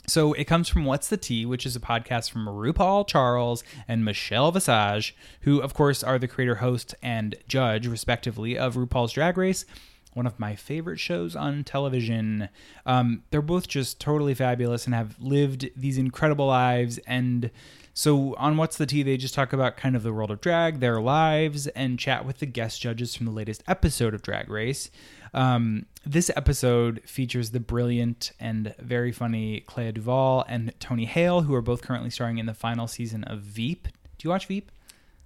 [0.05, 4.05] So it comes from What's the Tea, which is a podcast from RuPaul Charles and
[4.05, 9.38] Michelle Visage, who, of course, are the creator, host, and judge, respectively, of RuPaul's Drag
[9.38, 9.65] Race,
[10.13, 12.50] one of my favorite shows on television.
[12.86, 16.98] Um, they're both just totally fabulous and have lived these incredible lives.
[17.00, 17.52] And
[17.93, 20.80] so on What's the Tea, they just talk about kind of the world of drag,
[20.80, 24.89] their lives, and chat with the guest judges from the latest episode of Drag Race.
[25.34, 31.54] Um, this episode features the brilliant and very funny Clea DuVall and Tony Hale, who
[31.54, 33.88] are both currently starring in the final season of Veep.
[34.17, 34.72] Do you watch Veep?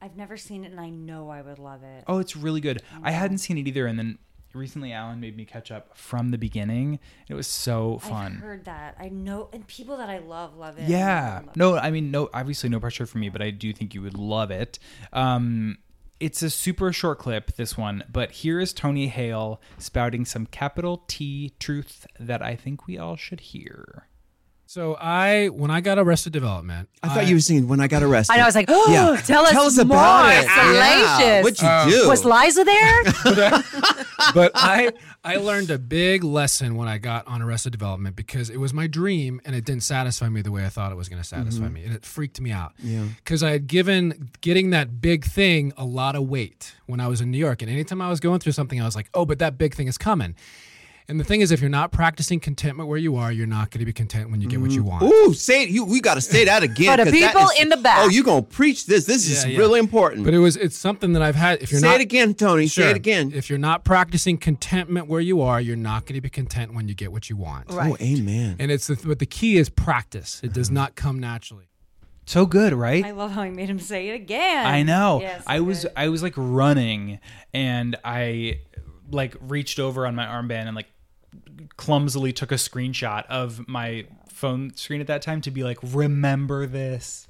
[0.02, 2.04] I've never seen it and I know I would love it.
[2.08, 2.82] Oh, it's really good.
[3.02, 4.18] I hadn't seen it either, and then
[4.54, 7.00] recently Alan made me catch up from the beginning.
[7.28, 8.36] It was so fun.
[8.38, 8.96] I've heard that.
[9.00, 10.90] I know, and people that I love love it.
[10.90, 11.40] Yeah.
[11.40, 14.02] Um, No, I mean, no, obviously no pressure for me, but I do think you
[14.02, 14.80] would love it.
[15.12, 15.78] Um,
[16.20, 21.04] it's a super short clip, this one, but here is Tony Hale spouting some capital
[21.08, 24.08] T truth that I think we all should hear.
[24.74, 28.02] So I, when I got Arrested Development, I thought you were singing when I got
[28.02, 28.34] arrested.
[28.34, 28.42] I know.
[28.42, 29.22] I was like, oh, Yeah.
[29.22, 29.86] tell us, Tell us more.
[29.86, 30.50] about it.
[30.50, 31.20] Salacious.
[31.20, 31.42] Yeah.
[31.44, 32.08] What'd you Um, do?
[32.10, 33.04] Was Liza there?
[34.34, 34.92] but I
[35.24, 38.88] I learned a big lesson when I got on Arrested Development because it was my
[38.88, 41.70] dream and it didn't satisfy me the way I thought it was going to satisfy
[41.70, 42.72] me and it freaked me out.
[42.80, 43.06] Yeah.
[43.18, 47.22] Because I had given getting that big thing a lot of weight when I was
[47.22, 49.38] in New York and anytime I was going through something I was like, "Oh, but
[49.38, 50.34] that big thing is coming."
[51.08, 53.80] And the thing is if you're not practicing contentment where you are, you're not going
[53.80, 54.88] to be content when you get what you mm.
[54.88, 55.04] want.
[55.04, 55.70] Ooh, say it.
[55.70, 56.98] You, we got to say that again.
[56.98, 58.00] For the 'cause that people is- in the back.
[58.00, 59.06] Oh, you gonna preach this?
[59.06, 59.58] This is Yeah, yeah.
[59.58, 60.24] really important.
[60.24, 62.68] But it was it's something that I've had if you're say not it again, Tony.
[62.68, 63.32] Say it again.
[63.34, 66.88] If you're not practicing contentment where you are, you're not going to be content when
[66.88, 67.66] you get what you want.
[67.70, 68.56] Oh, amen.
[68.60, 70.40] And it's the, but the key is practice.
[70.44, 70.76] It does uh-huh.
[70.76, 71.70] not come naturally.
[72.26, 73.04] So good, right?
[73.04, 74.66] I love how he made him say it again.
[74.66, 75.20] I know.
[75.22, 75.92] Yes, I was good.
[75.98, 77.20] I was like running
[77.54, 78.60] and I
[79.12, 80.88] like reached over on my armband and like
[81.78, 86.66] clumsily took a screenshot of my phone screen at that time to be like remember
[86.66, 87.28] this.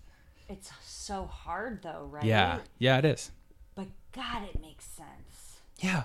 [0.49, 2.23] It's so hard though, right?
[2.23, 2.59] Yeah.
[2.79, 3.31] Yeah, it is.
[3.75, 5.61] But God, it makes sense.
[5.79, 6.03] Yeah.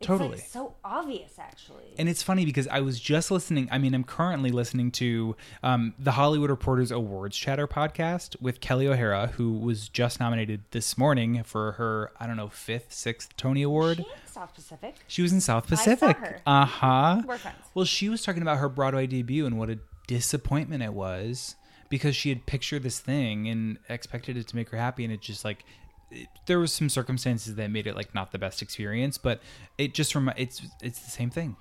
[0.00, 0.30] It's Totally.
[0.30, 1.92] like so obvious, actually.
[1.98, 3.68] And it's funny because I was just listening.
[3.70, 8.86] I mean, I'm currently listening to um, the Hollywood Reporters Awards Chatter podcast with Kelli
[8.86, 13.60] O'Hara, who was just nominated this morning for her, I don't know, fifth, sixth Tony
[13.60, 13.98] Award.
[13.98, 14.94] She in South Pacific.
[15.06, 16.16] She was in South Pacific.
[16.46, 17.20] Uh huh.
[17.26, 17.58] We're friends.
[17.74, 21.56] Well, she was talking about her Broadway debut and what a disappointment it was
[21.90, 25.20] because she had pictured this thing and expected it to make her happy, and it
[25.20, 25.62] just like
[26.10, 29.40] it, there was some circumstances that made it like not the best experience, but
[29.78, 31.56] it just remi- it's it's the same thing.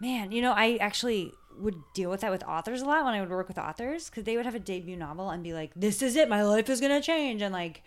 [0.00, 3.20] Man, you know, I actually would deal with that with authors a lot when I
[3.20, 6.02] would work with authors because they would have a debut novel and be like, "This
[6.02, 7.82] is it, my life is gonna change," and like.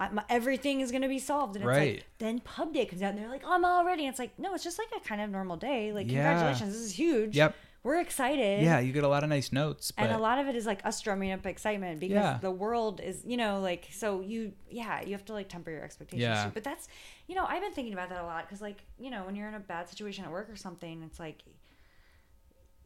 [0.00, 1.94] I, my, everything is gonna be solved, and it's Right.
[1.96, 4.38] like then pub day comes out, and they're like, "I'm all ready." And it's like,
[4.38, 5.92] no, it's just like a kind of normal day.
[5.92, 6.22] Like, Yeah.
[6.34, 7.34] congratulations, this is huge.
[7.36, 7.56] Yep.
[7.82, 8.62] We're excited.
[8.62, 10.66] Yeah, you get a lot of nice notes, but and a lot of it is
[10.66, 12.38] like us drumming up excitement because Yeah.
[12.40, 15.82] the world is you know like so you yeah you have to like temper your
[15.84, 16.44] expectations Yeah.
[16.46, 16.50] too.
[16.54, 16.88] but that's
[17.28, 19.48] you know i've been thinking about that a lot because like you know when you're
[19.48, 21.42] in a bad situation at work or something it's like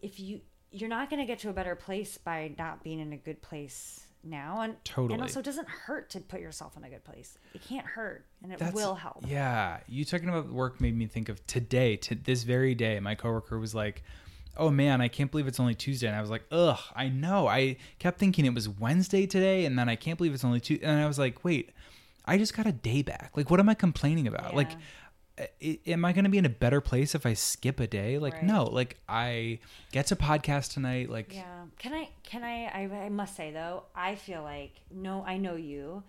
[0.01, 0.40] if you
[0.70, 3.40] you're not going to get to a better place by not being in a good
[3.43, 5.14] place now and Totally.
[5.14, 8.24] and also it doesn't hurt to put yourself in a good place it can't hurt
[8.43, 11.97] and it That's- will help Yeah, you talking about work made me think of today.
[11.97, 14.03] To this very day, my coworker was like,
[14.57, 17.47] "Oh man, I can't believe it's only Tuesday," and I was like, "Ugh, I know."
[17.49, 20.85] I kept thinking it was Wednesday today, and then I can't believe it's only Tuesday,
[20.87, 21.71] and I was like, "Wait,
[22.25, 23.33] I just got a day back.
[23.37, 24.55] Like, what am I complaining about?
[24.55, 24.79] Like." I-
[25.87, 28.19] Am I going to be in a better place if I skip a day?
[28.19, 28.43] Like, Right.
[28.45, 28.65] no.
[28.65, 31.09] Like, I get to podcast tonight.
[31.09, 31.65] Like, Yeah.
[31.79, 32.11] Can I?
[32.23, 33.05] Can I, I?
[33.05, 36.03] I must say though, I feel like no, I know you,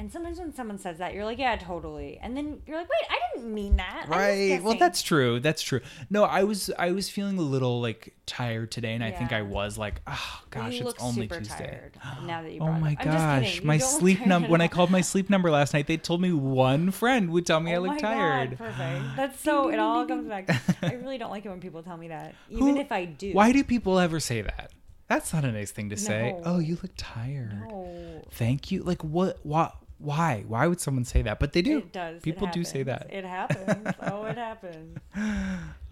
[0.00, 3.06] and sometimes when someone says that, you're like, yeah, totally, and then you're like, wait,
[3.10, 4.06] I didn't mean that.
[4.08, 5.80] Right well that's true that's true
[6.10, 9.42] no i was i was feeling a little like tired today and i think i
[9.42, 12.72] was like oh gosh you it's look only super tuesday tired now that you oh
[12.72, 12.98] my up.
[13.00, 15.96] I'm just gosh my sleep number when i called my sleep number last night they
[15.96, 19.04] told me one friend would tell me i Oh look tired God, perfect.
[19.16, 19.70] That's so.
[19.70, 20.48] It all comes back.
[20.82, 23.32] I really don't like it when people tell me that, even Who- if I do.
[23.32, 24.72] why do people ever say that
[25.08, 26.42] that's not a nice thing to say No.
[26.44, 28.24] oh you look tired No.
[28.32, 31.92] thank you like what what why why would someone say that but they do It
[31.92, 32.16] does.
[32.16, 33.94] It people do say that It happens.
[34.02, 34.98] oh, it happens.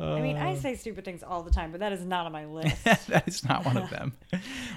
[0.00, 0.56] I mean, I uh.
[0.56, 2.84] say stupid things all the time, but that is not on my list.
[2.84, 4.14] that is not one of them.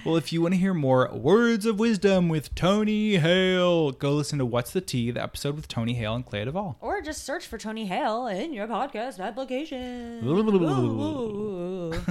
[0.06, 4.40] well, if you want to hear more words of wisdom with Tony Hale, go listen
[4.40, 6.76] to What's the Tea, the episode with Tony Hale and Clea DuVall.
[6.82, 10.22] or just search for Tony Hale in your podcast application.
[10.28, 11.94] Ooh.
[11.94, 12.04] Ooh.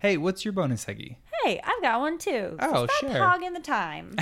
[0.00, 1.16] Hey, what's your bonus, Seggy?
[1.44, 2.56] Hey, I've got one too.
[2.60, 3.18] So Oh, stop sure.
[3.18, 4.16] hogging the time.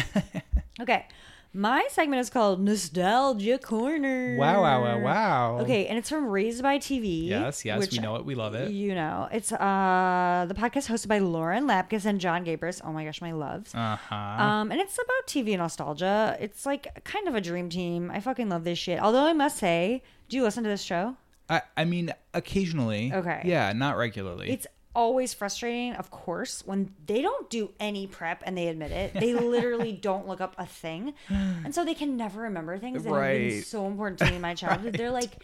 [0.80, 1.06] okay.
[1.54, 4.36] My segment is called Nostalgia Corner.
[4.36, 5.58] Wow, wow, wow, wow.
[5.60, 7.26] Okay, and it's from Raised by TV.
[7.26, 8.24] Yes, yes, which we know it.
[8.24, 8.70] We love it.
[8.70, 12.82] You know, it's uh the podcast hosted by Lauren Lapkus and John Gabrus.
[12.84, 13.74] Oh my gosh, my loves.
[13.74, 14.14] Uh huh.
[14.14, 16.36] Um, and it's about TV nostalgia.
[16.38, 18.10] It's like kind of a dream team.
[18.10, 19.00] I fucking love this shit.
[19.00, 21.16] Although I must say, do you listen to this show?
[21.48, 23.10] I, I mean, occasionally.
[23.12, 23.40] Okay.
[23.44, 24.50] Yeah, not regularly.
[24.50, 24.66] It's
[24.98, 29.14] always frustrating, of course, when they don't do any prep and they admit it.
[29.14, 31.14] They literally don't look up a thing.
[31.28, 34.42] And so they can never remember things that have been so important to me in
[34.42, 34.94] my childhood.
[34.98, 35.36] They're like,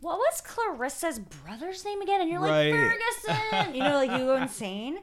[0.00, 2.22] what was Clarissa's brother's name again?
[2.22, 2.72] And you're like, Right.
[2.72, 3.74] Ferguson.
[3.74, 4.98] You know, like you go insane.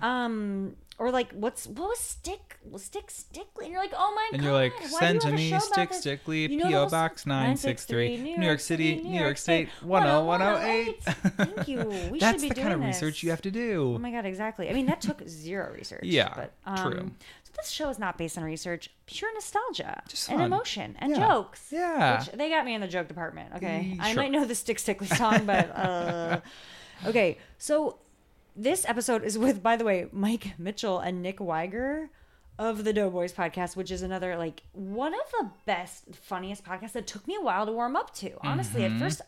[0.00, 4.42] Um, or like what's what was stick stick stickly and you're like oh my And
[4.42, 6.88] god you're like, why do you send to me, Stick this?" Stickly, You know P.O.
[6.90, 11.02] Box 963, New York City, New York State, 10108.
[11.02, 11.84] Thank you.
[12.12, 12.96] We That's should be the doing kind of this.
[13.02, 13.94] research you have to do.
[13.96, 14.68] Oh my god, exactly.
[14.68, 16.00] I mean, that took zero research.
[16.04, 17.10] Yeah, but, um, true.
[17.44, 21.26] So this show is not based on research, pure nostalgia Just and emotion and Yeah.
[21.28, 21.68] jokes.
[21.70, 22.18] Yeah.
[22.18, 23.54] which they got me in the joke department.
[23.56, 26.40] Okay, Mm, I might know the Stick Stickly song, but uh,
[27.06, 27.38] okay.
[27.58, 27.98] So
[28.62, 32.10] this episode is with, by the way, Mike Mitchell and Nick Wiger
[32.58, 37.06] of the Doughboys podcast, which is another like one of the best, funniest podcasts that
[37.06, 38.32] took me a while to warm up to.
[38.42, 38.96] Honestly, Mm-hmm.
[38.96, 39.22] at first.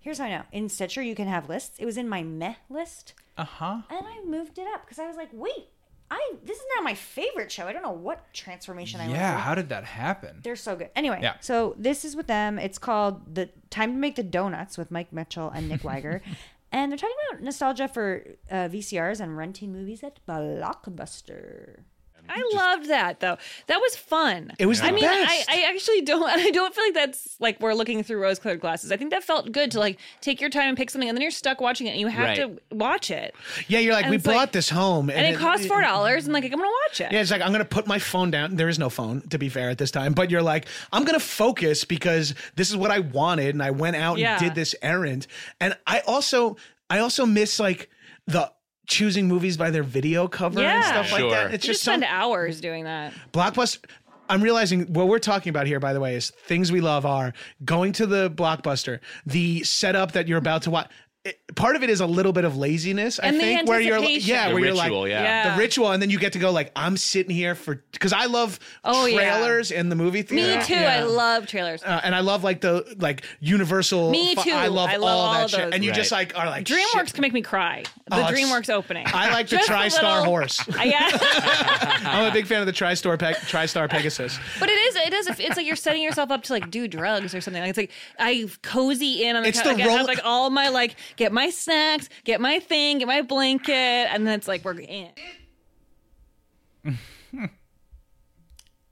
[0.00, 0.42] Here's how I know.
[0.50, 1.78] In Stitcher, you can have lists.
[1.78, 3.82] It was in my meh list Uh huh.
[3.88, 5.68] and I moved it up because I was like, wait,
[6.10, 7.68] I this is not my favorite show.
[7.68, 10.40] I don't know what transformation I Yeah, how did that happen?
[10.42, 10.90] They're so good.
[10.96, 11.34] Anyway, Yeah.
[11.40, 12.58] so this is with them.
[12.58, 16.20] It's called The Time to Make the Donuts with Mike Mitchell and Nick Wiger.
[16.72, 21.80] and they're talking about nostalgia for uh, VCRs and renting movies at Blockbuster.
[22.28, 23.36] I loved that though.
[23.66, 24.52] That was fun.
[24.58, 25.04] It was the I mean.
[25.04, 26.22] I, I actually don't.
[26.28, 28.90] I don't feel like that's like we're looking through rose-colored glasses.
[28.92, 31.22] I think that felt good to like take your time and pick something, and then
[31.22, 32.58] you're stuck watching it, and you have Right.
[32.70, 33.34] to watch it.
[33.68, 36.24] Yeah, you're like, And we it's bought like- this home, And, it, costs four dollars,
[36.24, 37.12] and like I'm gonna watch it.
[37.12, 38.56] Yeah, it's like I'm gonna put my phone down.
[38.56, 40.12] There is no phone, to be fair, at this time.
[40.14, 43.96] But you're like, I'm gonna focus because this is what I wanted, and I went
[43.96, 44.32] out Yeah.
[44.32, 45.26] and did this errand.
[45.60, 46.56] And I also,
[46.88, 47.90] I also miss like
[48.26, 48.50] the
[48.86, 50.82] choosing movies by their video cover and Yeah.
[50.82, 51.54] stuff like that.
[51.54, 53.12] It's You just just spend some hours doing that.
[53.32, 53.84] blockbuster.
[54.28, 57.32] I'm realizing what we're talking about here, by the way, is things we love are
[57.64, 60.88] going to the blockbuster, the setup that you're about to watch.
[61.24, 63.80] It, part of it is a little bit of laziness, I And the think, where
[63.80, 64.28] you're, anticipation.
[64.28, 65.06] yeah, The where you're like, yeah.
[65.22, 65.54] Yeah.
[65.54, 68.24] the ritual, and then you get to go like, I'm sitting here for because I
[68.26, 69.16] love Oh, yeah.
[69.38, 70.58] trailers in the movie theater.
[70.58, 70.74] Me too.
[70.74, 70.96] Yeah.
[70.96, 71.84] I love trailers.
[71.84, 74.10] Uh, and I love like the like Universal.
[74.10, 74.50] Me fu- too.
[74.50, 75.96] I love, I love all, all that of shit, and you Right.
[75.96, 77.14] just like are like DreamWorks shit.
[77.14, 77.84] can make me cry.
[78.08, 79.06] The Oh, DreamWorks opening.
[79.06, 80.58] I like the Just a TriStar little- horse.
[80.84, 81.08] Yeah.
[82.04, 84.38] I'm a big fan of the TriStar Pe- TriStar Pegasus.
[84.58, 85.28] But it is, it is.
[85.38, 87.62] It's like you're setting yourself up to like do drugs or something.
[87.62, 89.48] Like it's like I cozy in on the.
[89.50, 92.40] It's cou- the like, I have roll- like all my like get my snacks, get
[92.40, 95.10] my thing, get my blanket, and then it's like we're in.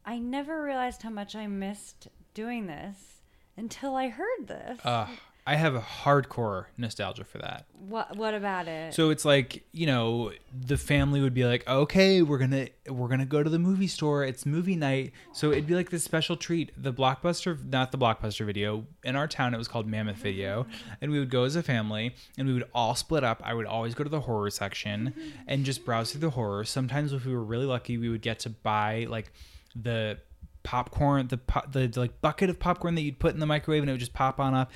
[0.05, 3.23] I never realized how much I missed doing this
[3.57, 4.85] until I heard this.
[4.85, 5.07] Uh,
[5.51, 7.67] I have a hardcore nostalgia for that.
[7.89, 8.95] what what about it?
[8.95, 13.27] So it's like you know the family would be like, okay, we're gonna we're gonna
[13.27, 14.23] go to the movie store.
[14.23, 16.71] It's movie night, so it'd be like this special treat.
[16.81, 20.69] The blockbuster, not the blockbuster video in our town, it was called Mammoth Video,
[21.01, 23.43] and we would go as a family, and we would all split up.
[23.45, 25.13] I would always go to the horror section
[25.49, 26.63] and just browse through the horror.
[26.63, 29.33] Sometimes, if we were really lucky, we would get to buy like
[29.75, 30.19] the
[30.63, 33.91] popcorn, the po- the like bucket of popcorn that you'd put in the microwave, and
[33.91, 34.71] it would just pop on up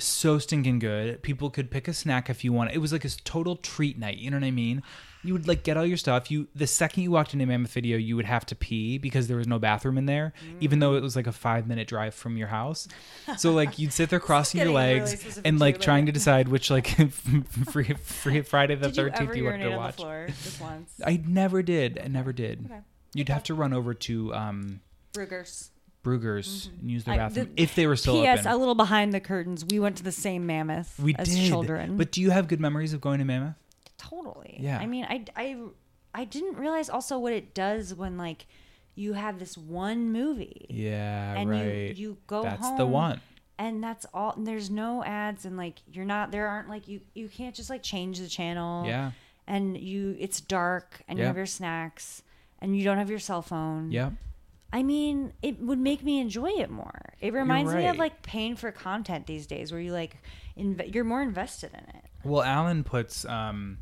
[0.00, 1.22] so stinking good.
[1.22, 2.72] People could pick a snack if you want.
[2.72, 4.18] It was like a total treat night.
[4.18, 4.82] You know what I mean?
[5.22, 6.30] You would like get all your stuff.
[6.30, 9.36] You the second you walked into Mammoth Video, you would have to pee because there
[9.36, 12.38] was no bathroom in there, even though it was like a five minute drive from
[12.38, 12.88] your house.
[13.36, 16.48] So like you'd sit there crossing your getting really legs and like trying to decide
[16.48, 16.86] which like
[17.70, 19.96] free, free Friday the Did you Thirteenth you, wanted to watch.
[19.96, 20.92] floor just once?
[21.04, 22.00] I never did.
[22.02, 22.64] I never did.
[22.64, 22.80] Okay.
[23.12, 24.80] You'd have to run over to um,
[26.04, 26.68] Bruegger's.
[26.68, 27.22] Bruegger's and use their Mm-hmm.
[27.24, 28.40] I- bathroom the- if they were still P.S.
[28.40, 28.52] open.
[28.52, 29.64] A little behind the curtains.
[29.64, 31.48] We went to the same Mammoth we as did.
[31.48, 31.96] children.
[31.96, 33.54] But do you have good memories of going to Mammoth?
[33.98, 34.56] totally.
[34.58, 34.78] Yeah.
[34.78, 35.56] I mean, I, I,
[36.14, 38.46] I didn't realize also what it does when like
[38.94, 40.66] you have this one movie.
[40.70, 41.94] Yeah, and right.
[41.96, 43.20] you you go That's home the one.
[43.58, 47.02] and that's all and there's no ads and like you're not there aren't like you
[47.14, 49.10] you can't just like change the channel Yeah.
[49.46, 52.22] and you it's dark and you have your snacks
[52.60, 54.10] and you don't have your cell phone Yeah.
[54.72, 58.56] I mean it would make me enjoy it more it reminds me of like paying
[58.56, 60.16] for content these days where you like
[60.56, 63.78] inv- you're more invested in it Well, Alan puts um,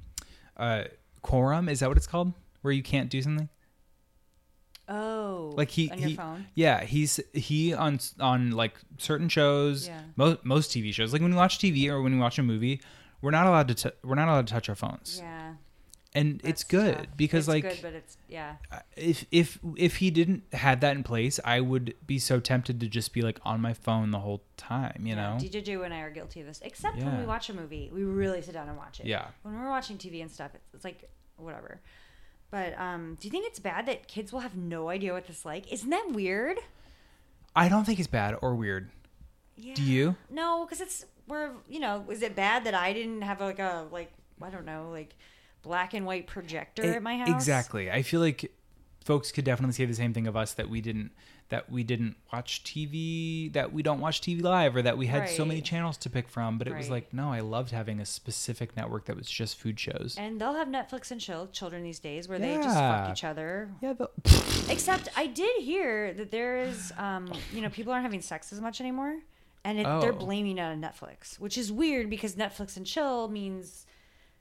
[0.56, 0.84] uh,
[1.22, 1.68] quorum.
[1.68, 2.32] Is that what it's called?
[2.62, 3.48] Where you can't do something?
[4.88, 9.86] oh Like he, on your he phone yeah, he's he on on like certain shows,
[9.88, 10.00] Yeah.
[10.16, 11.12] most most TV shows.
[11.12, 12.80] Like when we watch TV or when we watch a movie,
[13.20, 15.47] we're not allowed to t- we're not allowed to touch our phones, yeah
[16.18, 17.06] and it's good tough.
[17.16, 18.56] because It's like good, but it's yeah
[18.96, 22.88] if if if he didn't had that in place, I would be so tempted to
[22.88, 25.02] just be like on my phone the whole time.
[25.04, 25.38] You know?
[25.40, 26.60] DJJ and I are guilty of this.
[26.62, 29.06] Except when we watch a movie, we really sit down and watch it.
[29.06, 29.26] Yeah.
[29.42, 31.80] When we're watching TV and stuff, it's, it's like whatever.
[32.50, 35.44] But um, do you think it's bad that kids will have no idea what this
[35.44, 35.70] like?
[35.72, 36.58] Isn't that weird?
[37.54, 38.90] I don't think it's bad or weird.
[39.56, 39.74] Yeah.
[39.74, 40.16] Do you?
[40.30, 42.04] No, because it's we're you know.
[42.10, 44.12] Is it bad that I didn't have like a like
[44.42, 45.14] I don't know like
[45.62, 47.28] black and white projector E- at my house?
[47.28, 47.90] Exactly.
[47.90, 48.52] I feel like
[49.04, 51.12] folks could definitely say the same thing of us that we didn't
[51.50, 55.30] that we didn't watch TV, that we don't watch TV live, or that we had
[55.30, 56.58] so many channels to pick from.
[56.58, 59.80] But it was like, no, I loved having a specific network that was just food
[59.80, 60.14] shows.
[60.18, 63.70] And they'll have Netflix and chill children these days where they just fuck each other.
[63.80, 64.12] Yeah, but
[64.68, 68.60] Except I did hear that there is, um, you know, people aren't having sex as
[68.60, 69.16] much anymore,
[69.64, 70.16] and it, they're Oh.
[70.16, 73.86] blaming it on Netflix, which is weird because Netflix and chill means,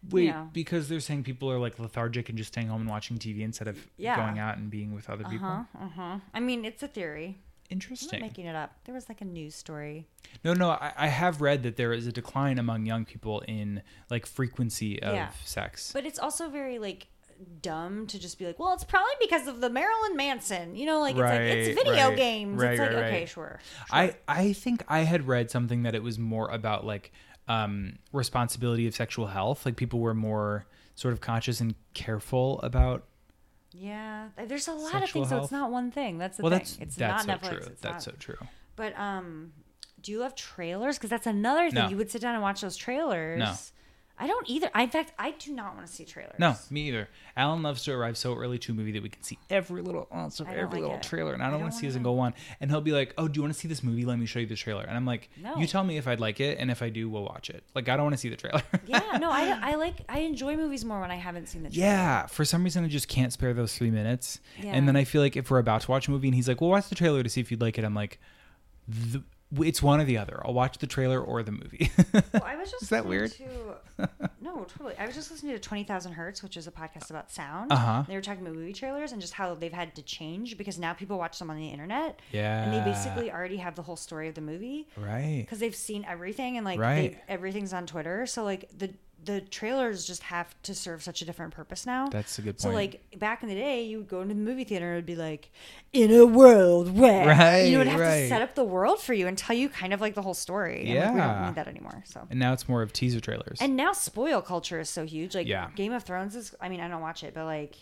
[0.10, 3.18] Wait, know, because they're saying people are like lethargic and just staying home and watching
[3.18, 4.16] TV instead of Yeah.
[4.16, 5.48] going out and being with other uh people.
[5.48, 6.20] uh huh.
[6.34, 7.38] I mean, it's a theory.
[7.70, 8.20] I'm Interesting.
[8.22, 8.76] not making it up.
[8.86, 10.08] There was like a news story.
[10.44, 13.82] No, no, I, I have read that there is a decline among young people in
[14.10, 15.30] like frequency of Yeah.
[15.44, 15.92] sex.
[15.92, 17.08] But it's also very like
[17.62, 20.76] dumb to just be like, well, it's probably because of the Marilyn Manson.
[20.76, 22.62] You know, like it's like it's video right, games.
[22.62, 23.30] right, it's like okay, right.
[23.30, 23.60] sure.
[23.92, 27.12] I I think I had read something that it was more about like
[27.48, 29.66] um responsibility of sexual health.
[29.66, 33.06] Like people were more sort of conscious and careful about.
[33.72, 36.18] Yeah, there's a lot of things, so it's not one thing.
[36.18, 36.60] That's the well, thing.
[36.60, 37.50] that's it's that's not so Netflix.
[37.50, 37.76] true.
[37.82, 38.04] That's not.
[38.04, 38.48] so true.
[38.76, 39.52] But um,
[40.02, 40.98] do you love trailers?
[40.98, 41.84] Because that's another thing.
[41.84, 41.90] No.
[41.90, 43.40] You would sit down and watch those trailers.
[43.40, 43.54] No.
[44.20, 44.70] I don't either.
[44.74, 46.36] I, in fact, I do not want to see trailers.
[46.40, 47.08] No, me either.
[47.36, 50.08] Alan loves to arrive so early to a movie that we can see every little
[50.14, 51.04] ounce of every like little it.
[51.04, 52.34] trailer, and I don't, want to see a wanna single one.
[52.60, 54.06] And he'll be like, "Oh, do you want to see this movie?
[54.06, 55.56] Let me show you the trailer." And I'm like, No.
[55.58, 57.90] "You tell me if I'd like it, and if I do, we'll watch it." Like,
[57.90, 58.64] I don't want to see the trailer.
[58.88, 61.86] Yeah, no, I, I like I enjoy movies more when I haven't seen the trailer.
[61.88, 64.40] Yeah, for some reason I just can't spare those three minutes.
[64.60, 64.72] Yeah.
[64.72, 66.60] And then I feel like if we're about to watch a movie and he's like,
[66.60, 68.20] "Well, watch the trailer to see if you'd like it," I'm like,
[68.88, 69.24] the,
[69.64, 70.42] "It's one or the other.
[70.44, 71.92] I'll watch the trailer or the movie."
[72.34, 73.32] Well, I was just Is that weird?
[73.34, 73.44] To,
[74.42, 74.96] no, totally.
[74.98, 77.72] I was just listening to Twenty Thousand Hertz, which is a podcast about sound.
[77.72, 78.04] Uh-huh.
[78.08, 80.94] They were talking about movie trailers and just how they've had to change because now
[80.94, 82.20] people watch them on the internet.
[82.32, 82.64] Yeah.
[82.64, 84.88] And they basically already have the whole story of the movie.
[84.98, 85.42] Right.
[85.42, 87.14] Because they've seen everything and like Right.
[87.28, 88.26] they, everything's on Twitter.
[88.26, 88.94] So like the
[89.24, 92.08] the trailers just have to serve such a different purpose now.
[92.08, 92.62] That's a good point.
[92.62, 94.98] So like back in the day, you would go into the movie theater and it
[95.00, 95.52] would be like,
[95.92, 98.22] in a world where Right, you would have right.
[98.22, 100.34] to set up the world for you and tell you kind of like the whole
[100.34, 100.86] story.
[100.92, 102.04] And, like, we don't need that anymore.
[102.06, 103.58] So and now it's more of teaser trailers.
[103.60, 105.36] and now spoil culture is so huge.
[105.36, 105.70] Like Yeah.
[105.76, 106.56] Game of Thrones is.
[106.62, 107.76] I mean, I don't watch it, but like,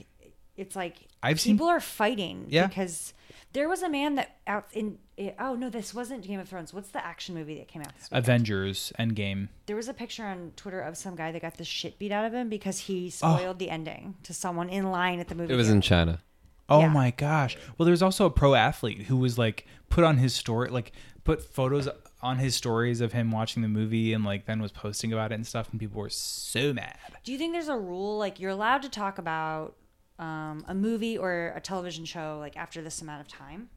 [0.58, 2.46] it's like I've seen- people are fighting.
[2.50, 2.68] Yeah.
[2.68, 3.14] Because
[3.54, 4.98] there was a man that out in.
[5.40, 6.74] Oh no, this wasn't Game of Thrones.
[6.74, 8.18] What's the action movie that came out this week?
[8.18, 9.48] Avengers Endgame.
[9.66, 12.26] There was a picture on Twitter of some guy that got the shit beat out
[12.26, 13.38] of him because he Oh.
[13.38, 15.54] spoiled the ending to someone in line at the movie.
[15.54, 15.76] It was theater.
[15.76, 16.20] in China.
[16.68, 16.90] Oh Yeah.
[16.90, 17.58] my gosh.
[17.78, 20.92] Well, there's also a pro athlete who was like put on his story, like
[21.24, 21.88] put photos
[22.22, 25.36] on his stories of him watching the movie and like then was posting about it
[25.36, 26.98] and stuff, and people were so mad.
[27.24, 29.76] Do you think there's a rule like you're allowed to talk about
[30.18, 33.70] um, a movie or a television show like after this amount of time?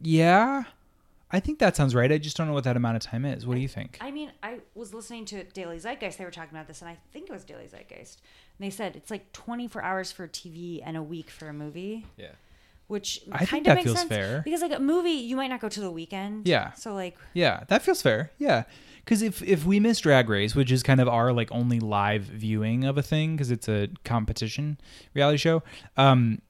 [0.00, 0.64] Yeah,
[1.30, 2.10] I think that sounds right.
[2.10, 3.46] I just don't know what that amount of time is.
[3.46, 3.98] What do you think?
[4.00, 6.16] I mean, I was listening to Daily Zeitgeist.
[6.18, 8.16] They were talking about this, and I think it was Daily Zeitgeist.
[8.58, 12.06] And they said it's like 24 hours for TV and a week for a movie.
[12.16, 12.28] Yeah.
[12.86, 14.40] Which I kind think of that makes feels sense fair.
[14.42, 16.48] because like a movie, you might not go to the weekend.
[16.48, 16.72] Yeah.
[16.72, 18.30] So like, Yeah, that feels fair.
[18.38, 18.62] Yeah,
[19.04, 22.22] because if if we miss Drag Race, which is kind of our like only live
[22.22, 24.80] viewing of a thing, because it's a competition
[25.12, 25.62] reality show,
[25.98, 26.40] um,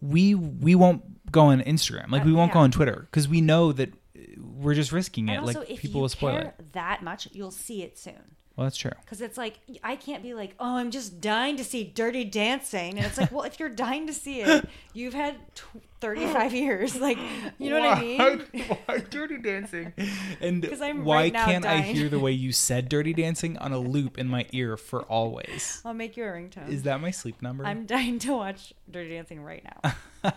[0.00, 1.02] we we won't
[1.32, 4.74] go on Instagram, like we won't go on Twitter, because we know that uh, we're
[4.74, 5.36] just risking it.
[5.36, 6.72] and like people will spoil it.
[6.72, 8.36] that much, you'll see it soon.
[8.58, 8.90] Well, that's true.
[9.04, 12.96] Because it's like I can't be like, oh, I'm just dying to see Dirty Dancing,
[12.96, 15.64] and it's like, well, if you're dying to see it, you've had tw
[16.00, 17.18] 35 years, like,
[17.58, 18.44] you know what I mean?
[18.86, 19.92] Why Dirty Dancing?
[20.40, 20.64] And
[21.04, 24.26] why right can't I hear the way you said Dirty Dancing on a loop in
[24.26, 25.80] my ear for always?
[25.84, 26.68] I'll make you a ringtone.
[26.68, 27.64] Is that my sleep number?
[27.64, 30.32] I'm dying to watch Dirty Dancing right now.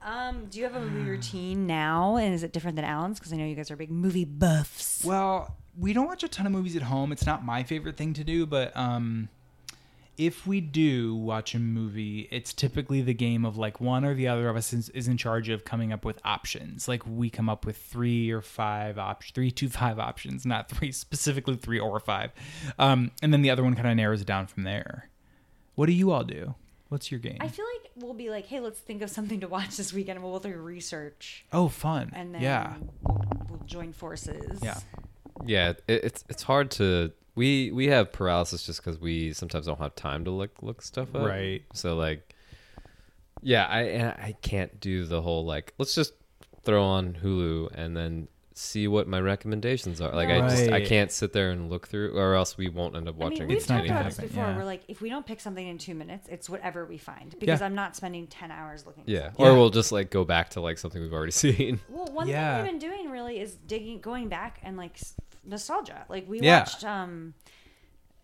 [0.00, 3.18] um, do you have a movie routine now, and is it different than Alan's?
[3.18, 5.04] Because I know you guys are big movie buffs.
[5.04, 7.12] Well, we don't watch a ton of movies at home.
[7.12, 9.28] It's not my favorite thing to do, but um,
[10.16, 14.28] if we do watch a movie, it's typically the game of like one or the
[14.28, 16.88] other of us is, is in charge of coming up with options.
[16.88, 20.92] Like we come up with three or five options, three to five options, not three
[20.92, 22.32] specifically three or five,
[22.78, 25.10] um, and then the other one kind of narrows it down from there.
[25.74, 26.54] What do you all do?
[26.88, 27.38] What's your game?
[27.40, 30.18] I feel like we'll be like, hey, let's think of something to watch this weekend,
[30.18, 32.10] and we'll do research, oh, fun!
[32.14, 34.60] and then yeah, we'll, we'll join forces.
[34.62, 34.78] yeah.
[35.44, 39.78] Yeah, it, it's it's hard to we we have paralysis just because we sometimes don't
[39.78, 41.26] have time to look look stuff up.
[41.26, 41.62] Right.
[41.74, 42.34] So like,
[43.42, 46.14] yeah, I and I can't do the whole like let's just
[46.64, 48.28] throw on Hulu and then
[48.58, 50.14] see what my recommendations are.
[50.14, 50.86] Like I just I Right.
[50.86, 53.40] can't sit there and look through, or else we won't end up I watching.
[53.40, 54.44] mean, we've It's not talked about this happen, before.
[54.44, 54.56] yeah.
[54.56, 57.60] We're like, if we don't pick something in two minutes, it's whatever we find because
[57.60, 57.66] Yeah.
[57.66, 59.02] I'm not spending ten hours looking.
[59.02, 59.24] at yeah.
[59.26, 59.46] something.
[59.46, 61.80] or we'll just like go back to like something we've already seen.
[61.90, 62.56] Well, one Yeah.
[62.56, 65.14] thing we've been doing really is digging, going back and like s-
[65.46, 66.04] nostalgia.
[66.08, 66.60] Like we Yeah.
[66.60, 67.34] watched um,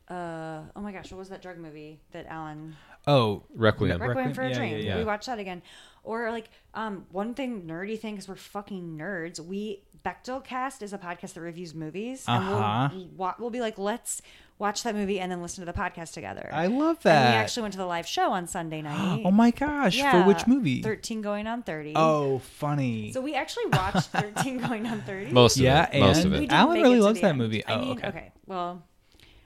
[0.08, 4.00] uh, oh my gosh, what was that drug movie that Alan Oh, Requiem.
[4.00, 4.72] Requiem for a Yeah, Dream.
[4.78, 4.96] yeah, yeah.
[4.98, 5.60] We watched that again.
[6.04, 9.40] Or like um one thing nerdy thing because we're fucking nerds.
[9.40, 12.88] We Bechdel Cast is a podcast that reviews movies, Uh-huh.
[12.92, 14.20] and we'll we'll be like, let's
[14.58, 16.48] watch that movie and then listen to the podcast together.
[16.52, 17.30] I love And that.
[17.30, 19.22] we actually went to the live show on Sunday night.
[19.24, 20.00] Oh my gosh!
[20.00, 20.82] For which movie?
[20.82, 21.92] Thirteen Going on Thirty.
[21.96, 23.12] Oh, funny.
[23.12, 25.30] So we actually watched Thirteen Going on Thirty.
[25.32, 26.00] Most of Yeah, it.
[26.00, 26.40] Most and- of We it.
[26.42, 27.38] didn't Alan make really it to loves the that end.
[27.38, 27.66] movie.
[27.66, 28.32] I Oh, mean, okay.
[28.46, 28.82] Well,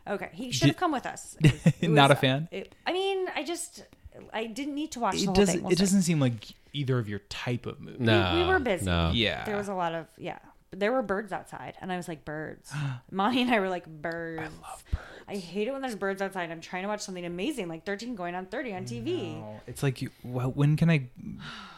[0.09, 0.31] okay.
[0.33, 1.37] He should have Did- come with us.
[1.43, 2.49] It was- it Not was- a fan?
[2.51, 3.85] it- I mean, I just
[4.33, 5.55] I didn't need to watch the It whole doesn't.
[5.57, 5.63] thing.
[5.65, 5.83] We'll it see.
[5.83, 7.99] doesn't seem like either of your type of movie.
[8.03, 8.33] No.
[8.35, 8.85] we, we were busy.
[8.87, 9.11] no.
[9.15, 9.45] Yeah.
[9.45, 10.39] There was a lot of yeah.
[10.73, 12.73] There were birds outside, and I was like, birds.
[13.11, 14.41] Mommy and I were like, birds.
[14.41, 15.05] I love birds.
[15.29, 16.51] I hate it when there's birds outside.
[16.51, 19.39] I'm trying to watch something amazing, like 13 going on 30 on TV.
[19.39, 19.61] No.
[19.67, 21.09] It's like, you, well, when can I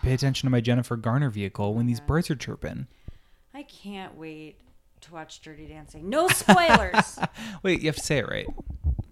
[0.02, 2.86] pay attention to my Jennifer Garner vehicle when these birds are chirping?
[3.54, 4.60] I can't wait
[5.02, 6.08] to watch Dirty Dancing.
[6.08, 7.18] No spoilers.
[7.62, 8.46] Wait, you have to say it right.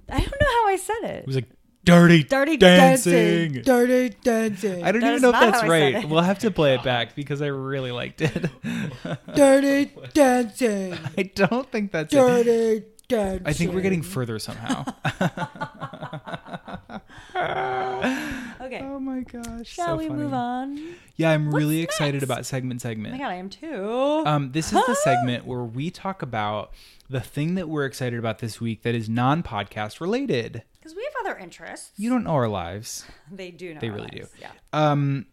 [0.08, 1.20] I don't know how I said it.
[1.22, 1.48] It was like
[1.86, 3.12] dirty, Dirty dancing.
[3.52, 3.62] dancing.
[3.62, 4.84] Dirty dancing.
[4.84, 6.06] I don't That even know if that's right.
[6.06, 8.50] We'll have to play it back because I really liked it.
[9.34, 10.98] Dirty dancing.
[11.16, 12.16] I don't think that's it.
[12.16, 13.46] Dirty dancing.
[13.46, 14.84] I think we're getting further somehow.
[18.66, 18.80] Okay.
[18.82, 19.68] oh my gosh.
[19.68, 20.22] Shall so we funny.
[20.22, 20.94] move on?
[21.14, 22.24] Yeah, I'm really excited next?
[22.24, 23.12] about segment Oh segment.
[23.12, 24.24] my god, I am too.
[24.26, 26.72] Um, this is the segment where we talk about
[27.08, 30.64] the thing that we're excited about this week that is non-podcast related.
[30.86, 31.90] Because we have other interests.
[31.96, 33.04] You don't know our lives.
[33.32, 33.80] They do know.
[33.80, 34.38] They our really lives, do.
[34.40, 34.52] Yeah.
[34.72, 35.26] Um,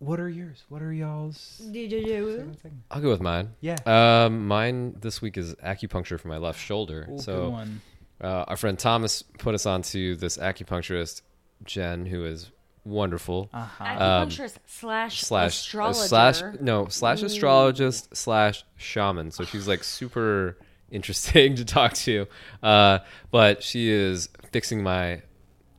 [0.00, 0.64] what are yours?
[0.68, 1.62] What are y'all's?
[1.72, 2.36] Did you do?
[2.36, 2.82] segment, segment?
[2.90, 3.52] I'll go with mine.
[3.62, 3.76] Yeah.
[3.86, 7.08] Um, mine this week is acupuncture for my left shoulder.
[7.10, 7.80] Ooh, so good one.
[8.20, 11.22] Uh, our friend Thomas put us onto this acupuncturist,
[11.64, 12.50] Jen, who is
[12.84, 13.48] wonderful.
[13.50, 13.82] Uh-huh.
[13.82, 16.06] Acupuncturist slash slash uh, astrologer.
[16.06, 17.26] slash no slash Ooh.
[17.26, 19.30] astrologist slash shaman.
[19.30, 20.58] So she's like super
[20.90, 22.26] interesting to talk to.
[22.62, 22.98] Uh,
[23.30, 25.22] but she is fixing my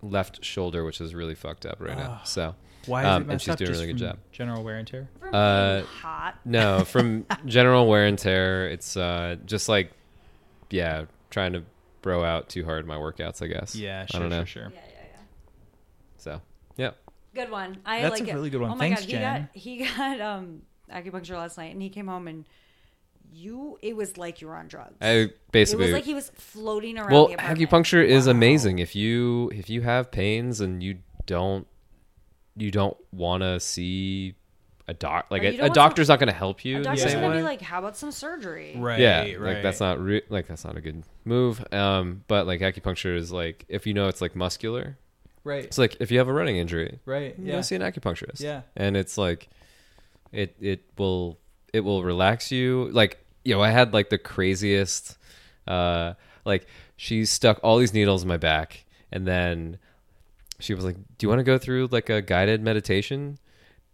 [0.01, 2.21] left shoulder, which is really fucked up right now.
[2.25, 3.57] So Why is um, it and she's up?
[3.57, 4.17] doing a really good job.
[4.31, 5.09] General wear and tear.
[5.19, 6.35] From Uh, hot.
[6.45, 8.67] no, from general wear and tear.
[8.69, 9.91] It's uh, just like,
[10.69, 11.63] yeah, trying to
[12.01, 13.41] bro out too hard my workouts.
[13.41, 13.75] I guess.
[13.75, 14.45] Yeah, I sure, don't know.
[14.45, 14.71] sure, sure.
[14.73, 15.19] Yeah, yeah, yeah.
[16.17, 16.41] So,
[16.77, 16.91] yeah.
[17.33, 17.77] Good one.
[17.85, 18.35] I That's like a it.
[18.35, 18.71] really good one.
[18.71, 19.49] Oh my Thanks, god, Jen.
[19.53, 22.45] he got he got um acupuncture last night, and he came home and
[23.35, 23.77] you.
[23.81, 24.95] It was like you were on drugs.
[25.01, 27.11] I basically it was like he was floating around.
[27.11, 27.69] well the apartment.
[27.69, 31.67] acupuncture is amazing if you if you have pains and you don't
[32.55, 34.35] you don't want to see
[34.87, 37.35] a doc like a, a want doctor's not going to help you A doctor's gonna
[37.35, 38.99] be like, "How about some surgery?" Right.
[38.99, 39.39] yeah right.
[39.55, 43.31] like that's not re- like that's not a good move um but like acupuncture is
[43.31, 44.97] like if you know it's like muscular
[45.43, 45.63] Right.
[45.63, 47.35] it's like if you have a running injury Right.
[47.37, 47.51] you Yeah.
[47.55, 48.61] go see an acupuncturist Yeah.
[48.75, 49.49] and it's like
[50.31, 51.39] it it will
[51.73, 53.17] it will relax you like
[53.53, 55.17] know i had like the craziest
[55.67, 56.13] uh
[56.45, 59.77] like she stuck all these needles in my back and then
[60.59, 63.37] she was like do you want to go through like a guided meditation?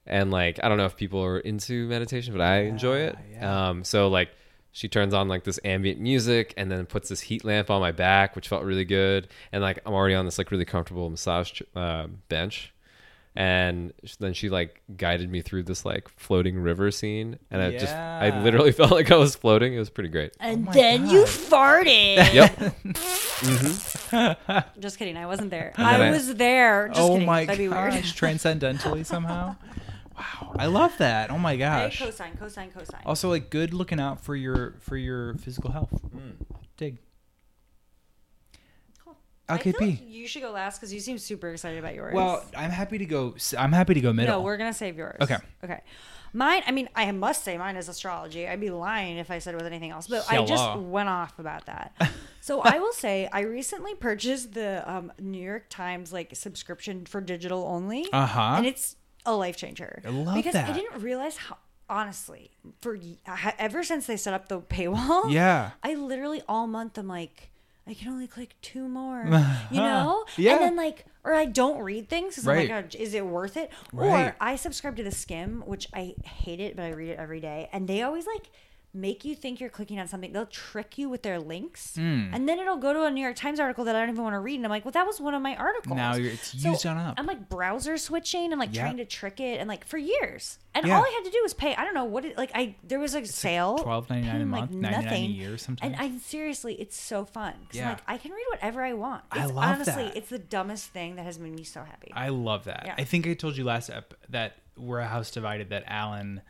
[0.07, 3.17] And like i don't know if people are into meditation but i enjoy it.
[3.33, 3.69] yeah.
[3.69, 4.29] um so like
[4.71, 7.91] she turns on like this ambient music and then puts this heat lamp on my
[7.91, 9.27] back which felt really good.
[9.51, 12.73] And like i'm already on this like really comfortable massage uh, bench
[13.35, 17.93] and then she like guided me through this like floating river scene and i just
[17.95, 21.09] i literally felt like i was floating it was pretty great And oh my then
[21.09, 22.33] you farted.
[22.33, 22.57] yep
[24.79, 25.15] Just kidding.
[25.17, 25.73] I wasn't there.
[25.77, 26.89] I I- was there.
[26.89, 27.25] Just oh kidding.
[27.25, 27.93] my That'd be gosh!
[27.93, 28.05] weird.
[28.05, 29.55] Transcendentally somehow.
[30.17, 31.31] Wow, I love that.
[31.31, 31.99] Oh my I gosh.
[31.99, 32.99] cosine, cosine, cosine.
[33.05, 36.01] Also, like good looking out for your for your physical health.
[36.15, 36.33] Mm.
[36.77, 36.97] Dig.
[39.59, 39.73] Cool.
[39.73, 39.89] I feel LKP.
[39.99, 42.13] like you should go last because you seem super excited about yours.
[42.13, 43.35] Well, I'm happy to go.
[43.57, 44.37] I'm happy to go middle.
[44.39, 45.17] No, we're gonna save yours.
[45.21, 45.37] Okay.
[45.63, 45.81] Okay.
[46.33, 46.63] Mine.
[46.65, 48.47] I mean, I must say mine is astrology.
[48.47, 50.07] I'd be lying if I said it was anything else.
[50.07, 51.93] But I just went off about that.
[52.41, 57.19] so I will say I recently purchased the um, New York Times like subscription for
[57.21, 58.53] digital only, Uh-huh.
[58.57, 58.95] and it's
[59.25, 60.01] a life changer.
[60.05, 61.57] I love because I didn't realize how.
[61.89, 62.97] Honestly, for
[63.59, 65.71] ever since they set up the paywall, Yeah.
[65.83, 67.50] I literally all month I'm like,
[67.91, 69.25] I can only click two more,
[69.71, 70.23] you know?
[70.37, 70.53] Yeah.
[70.53, 72.69] And then like, or I don't read things because Right.
[72.71, 73.69] I'm like, "Oh, is it worth it?
[73.93, 74.27] Right.
[74.27, 77.41] Or I subscribe to the Skimm, which I hate it, but I read it every
[77.41, 78.49] day, and they always like
[78.93, 80.33] make you think you're clicking on something.
[80.33, 82.33] They'll trick you with their links, Hmm.
[82.33, 84.33] and then it'll go to a New York Times article that I don't even want
[84.33, 85.95] to read, and I'm like, well, that was one of my articles.
[85.95, 87.15] Now you're- it's So used on up.
[87.17, 88.81] I'm like browser switching and like Yeah.
[88.83, 90.97] trying to trick it, and like for years, and Yeah.
[90.97, 91.73] all I had to do was pay.
[91.75, 92.51] I don't know what it like.
[92.53, 95.93] I there was a sale, $12.99 a paying, month, 99 a year sometimes.
[95.97, 97.53] and I seriously, it's so fun.
[97.69, 97.89] 'Cause I'm Yeah.
[97.91, 99.23] like I can read whatever I want.
[99.31, 100.17] I love honestly, that.
[100.17, 102.11] it's the dumbest thing that has made me so happy.
[102.13, 102.83] I love that.
[102.87, 102.95] Yeah.
[102.97, 106.41] I think I told you last ep that we're a house divided that Alan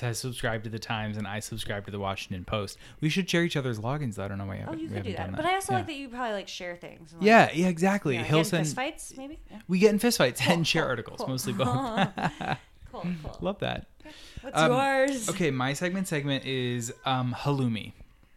[0.00, 2.76] has subscribe to the Times and I subscribe to the Washington Post.
[3.00, 4.16] We should share each other's logins.
[4.16, 4.24] though.
[4.24, 5.36] I don't know why you Oh, you could do haven't that.
[5.36, 5.78] But I also Yeah.
[5.78, 7.12] like that you probably like share things.
[7.14, 8.14] like, Yeah, yeah, exactly.
[8.14, 9.38] Yeah, He'll get in send fist fights, maybe.
[9.50, 9.58] Yeah.
[9.68, 11.28] We get in fist fistfights and share cool, articles, cool.
[11.28, 12.08] mostly both.
[12.92, 13.36] Cool, cool.
[13.40, 13.86] Love that.
[14.40, 15.28] What's Um, yours?
[15.28, 17.92] Okay, my segment segment is um, halloumi.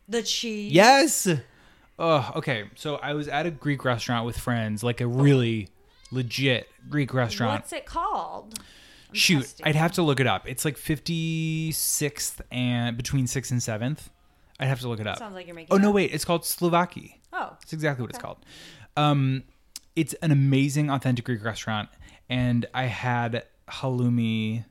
[0.10, 0.72] The cheese.
[0.74, 1.28] Yes.
[1.98, 2.66] Oh, okay.
[2.76, 5.70] So I was at a Greek restaurant with friends, like a really
[6.12, 7.62] legit Greek restaurant.
[7.62, 8.60] What's it called?
[9.10, 9.66] I'm Shoot, testing.
[9.66, 10.48] I'd have to look it up.
[10.48, 14.10] It's like 56th and between 6th and 7th.
[14.60, 15.18] I'd have to look it up.
[15.18, 15.96] Sounds like you're making Oh no, up.
[15.96, 17.16] wait, it's called Slovaki.
[17.32, 18.38] Oh, That's exactly what it's called.
[18.98, 19.44] Um,
[19.96, 21.90] it's an amazing, authentic Greek restaurant,
[22.30, 24.66] and I had halloumi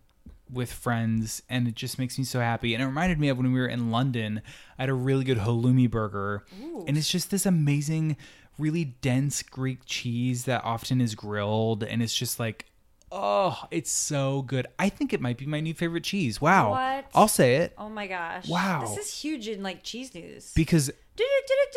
[0.53, 2.75] with friends, and it just makes me so happy.
[2.75, 4.43] And it reminded me of when we were in London.
[4.79, 6.45] I had a really good halloumi burger,
[6.87, 8.17] and it's just this amazing,
[8.59, 12.67] really dense Greek cheese that often is grilled, and it's just like.
[13.11, 14.67] Oh, it's so good.
[14.79, 16.41] I think it might be my new favorite cheese.
[16.41, 16.71] Wow.
[16.71, 17.07] What?
[17.15, 18.49] I'll say it Oh my gosh.
[18.49, 18.83] Wow.
[18.87, 20.53] This is huge in like cheese news.
[20.55, 20.91] because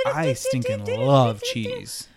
[0.06, 2.08] I stinking love cheese.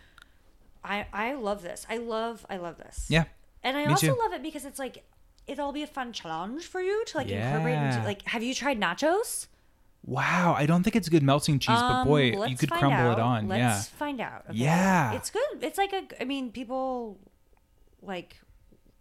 [0.85, 1.87] I I love this.
[1.89, 3.07] I love I love this.
[3.09, 3.25] Yeah.
[3.63, 4.19] And I also too.
[4.21, 5.05] love it because it's like
[5.47, 8.81] it'll be a fun challenge for you to like incorporate into like have you tried
[8.81, 9.47] nachos?
[10.07, 13.19] Wow, I don't think it's good melting cheese, but Um, boy, you could crumble out.
[13.19, 13.49] it on.
[13.49, 13.81] Let's yeah.
[13.99, 14.45] find out.
[14.51, 14.59] okay?
[14.59, 15.13] Yeah.
[15.15, 15.63] It's good.
[15.63, 17.19] It's like a I mean people
[18.03, 18.37] like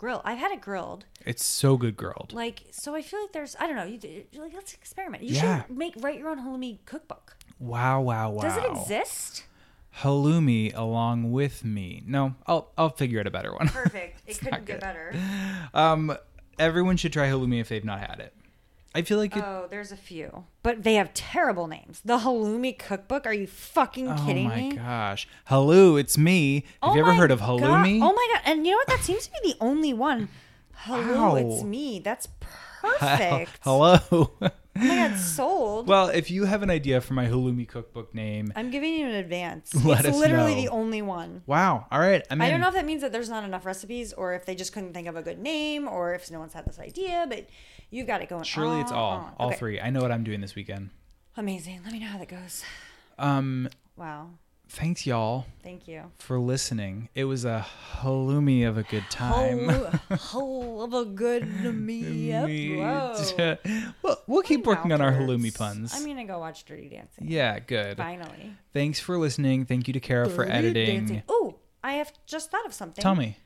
[0.03, 0.21] grill.
[0.25, 1.05] I've had it grilled.
[1.25, 2.33] It's so good grilled.
[2.33, 5.23] Like so I feel like there's I don't know, you you're like let's experiment.
[5.23, 5.63] You Yeah.
[5.65, 7.37] should make write your own halloumi cookbook.
[7.57, 8.41] Wow, wow, wow.
[8.41, 9.45] Does it exist?
[9.99, 12.03] Halloumi along with me.
[12.05, 13.67] No, I'll I'll figure out a better one.
[13.81, 14.21] Perfect.
[14.27, 15.13] It couldn't get better.
[15.73, 16.15] Um
[16.59, 18.33] everyone should try halloumi if they've not had it.
[18.95, 22.01] I feel like it Oh, there's a few, but they have terrible names.
[22.05, 23.25] The halloumi cookbook.
[23.25, 24.71] Are you fucking oh kidding me?
[24.73, 25.27] Oh my gosh.
[25.45, 26.63] Hello, it's me.
[26.81, 27.61] Have Oh you ever my heard of God.
[27.61, 27.99] halloumi?
[28.01, 28.41] Oh my god!
[28.45, 28.87] And you know what?
[28.87, 30.29] That seems to be the only one.
[30.75, 31.35] Hello, Wow.
[31.37, 31.99] it's me.
[31.99, 32.27] That's
[32.81, 33.51] perfect.
[33.61, 34.31] Hello.
[34.75, 35.87] Oh god, sold.
[35.87, 39.13] well, if you have an idea for my halloumi cookbook name, I'm giving you an
[39.15, 39.73] advance.
[39.85, 40.61] Let it's us literally know.
[40.61, 41.43] the only one.
[41.45, 41.85] wow.
[41.91, 42.25] All right.
[42.31, 42.51] I'm I in.
[42.51, 44.93] don't know if that means that there's not enough recipes, or if they just couldn't
[44.93, 47.25] think of a good name, or if no one's had this idea.
[47.29, 47.47] But
[47.91, 48.43] you've got it going.
[48.43, 49.11] Surely it's all.
[49.17, 49.33] on.
[49.37, 49.57] All Okay.
[49.57, 49.79] three.
[49.79, 50.89] I know what I'm doing this weekend.
[51.37, 51.81] Amazing.
[51.83, 52.63] Let me know how that goes.
[53.19, 54.31] Um Wow.
[54.73, 56.11] Thanks y'all Thank you.
[56.17, 57.09] for listening.
[57.13, 57.65] It was a
[57.97, 59.69] halloumi of a good time.
[60.11, 62.31] Whole of a good me.
[62.77, 63.57] Whoa.
[64.01, 65.93] well, we'll keep working on our halloumi puns.
[65.95, 67.27] I'm gonna go watch Dirty Dancing.
[67.27, 67.97] yeah, good.
[67.97, 68.55] Finally.
[68.73, 69.65] Thanks for listening.
[69.65, 71.21] Thank you to Kara for editing.
[71.29, 73.01] Oh, I have just thought of something.
[73.01, 73.37] Tell me.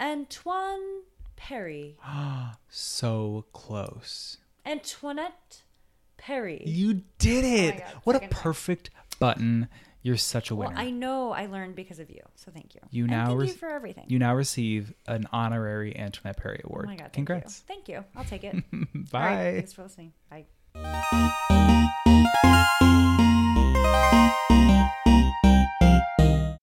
[0.00, 1.02] Antoine
[1.36, 1.96] Perry.
[2.02, 4.38] Ah, so close.
[4.64, 5.62] Antoinette
[6.16, 6.62] Perry.
[6.66, 7.78] You did it.
[7.78, 8.90] God, what a perfect.
[8.92, 9.02] time.
[9.18, 9.68] Button.
[10.02, 10.80] You're such a well, winner.
[10.80, 12.80] I know I learned because of you, so thank you.
[12.90, 14.04] you And now thank rec- you for everything.
[14.06, 16.84] You now receive an honorary Antoinette Perry Award.
[16.84, 16.86] oh award.
[16.86, 17.64] my god, thank Congrats.
[17.68, 17.74] you.
[17.74, 18.04] Thank you.
[18.14, 18.54] I'll take it.
[19.10, 19.34] Bye.
[19.34, 20.12] Right, thanks for listening.
[20.30, 20.46] Bye.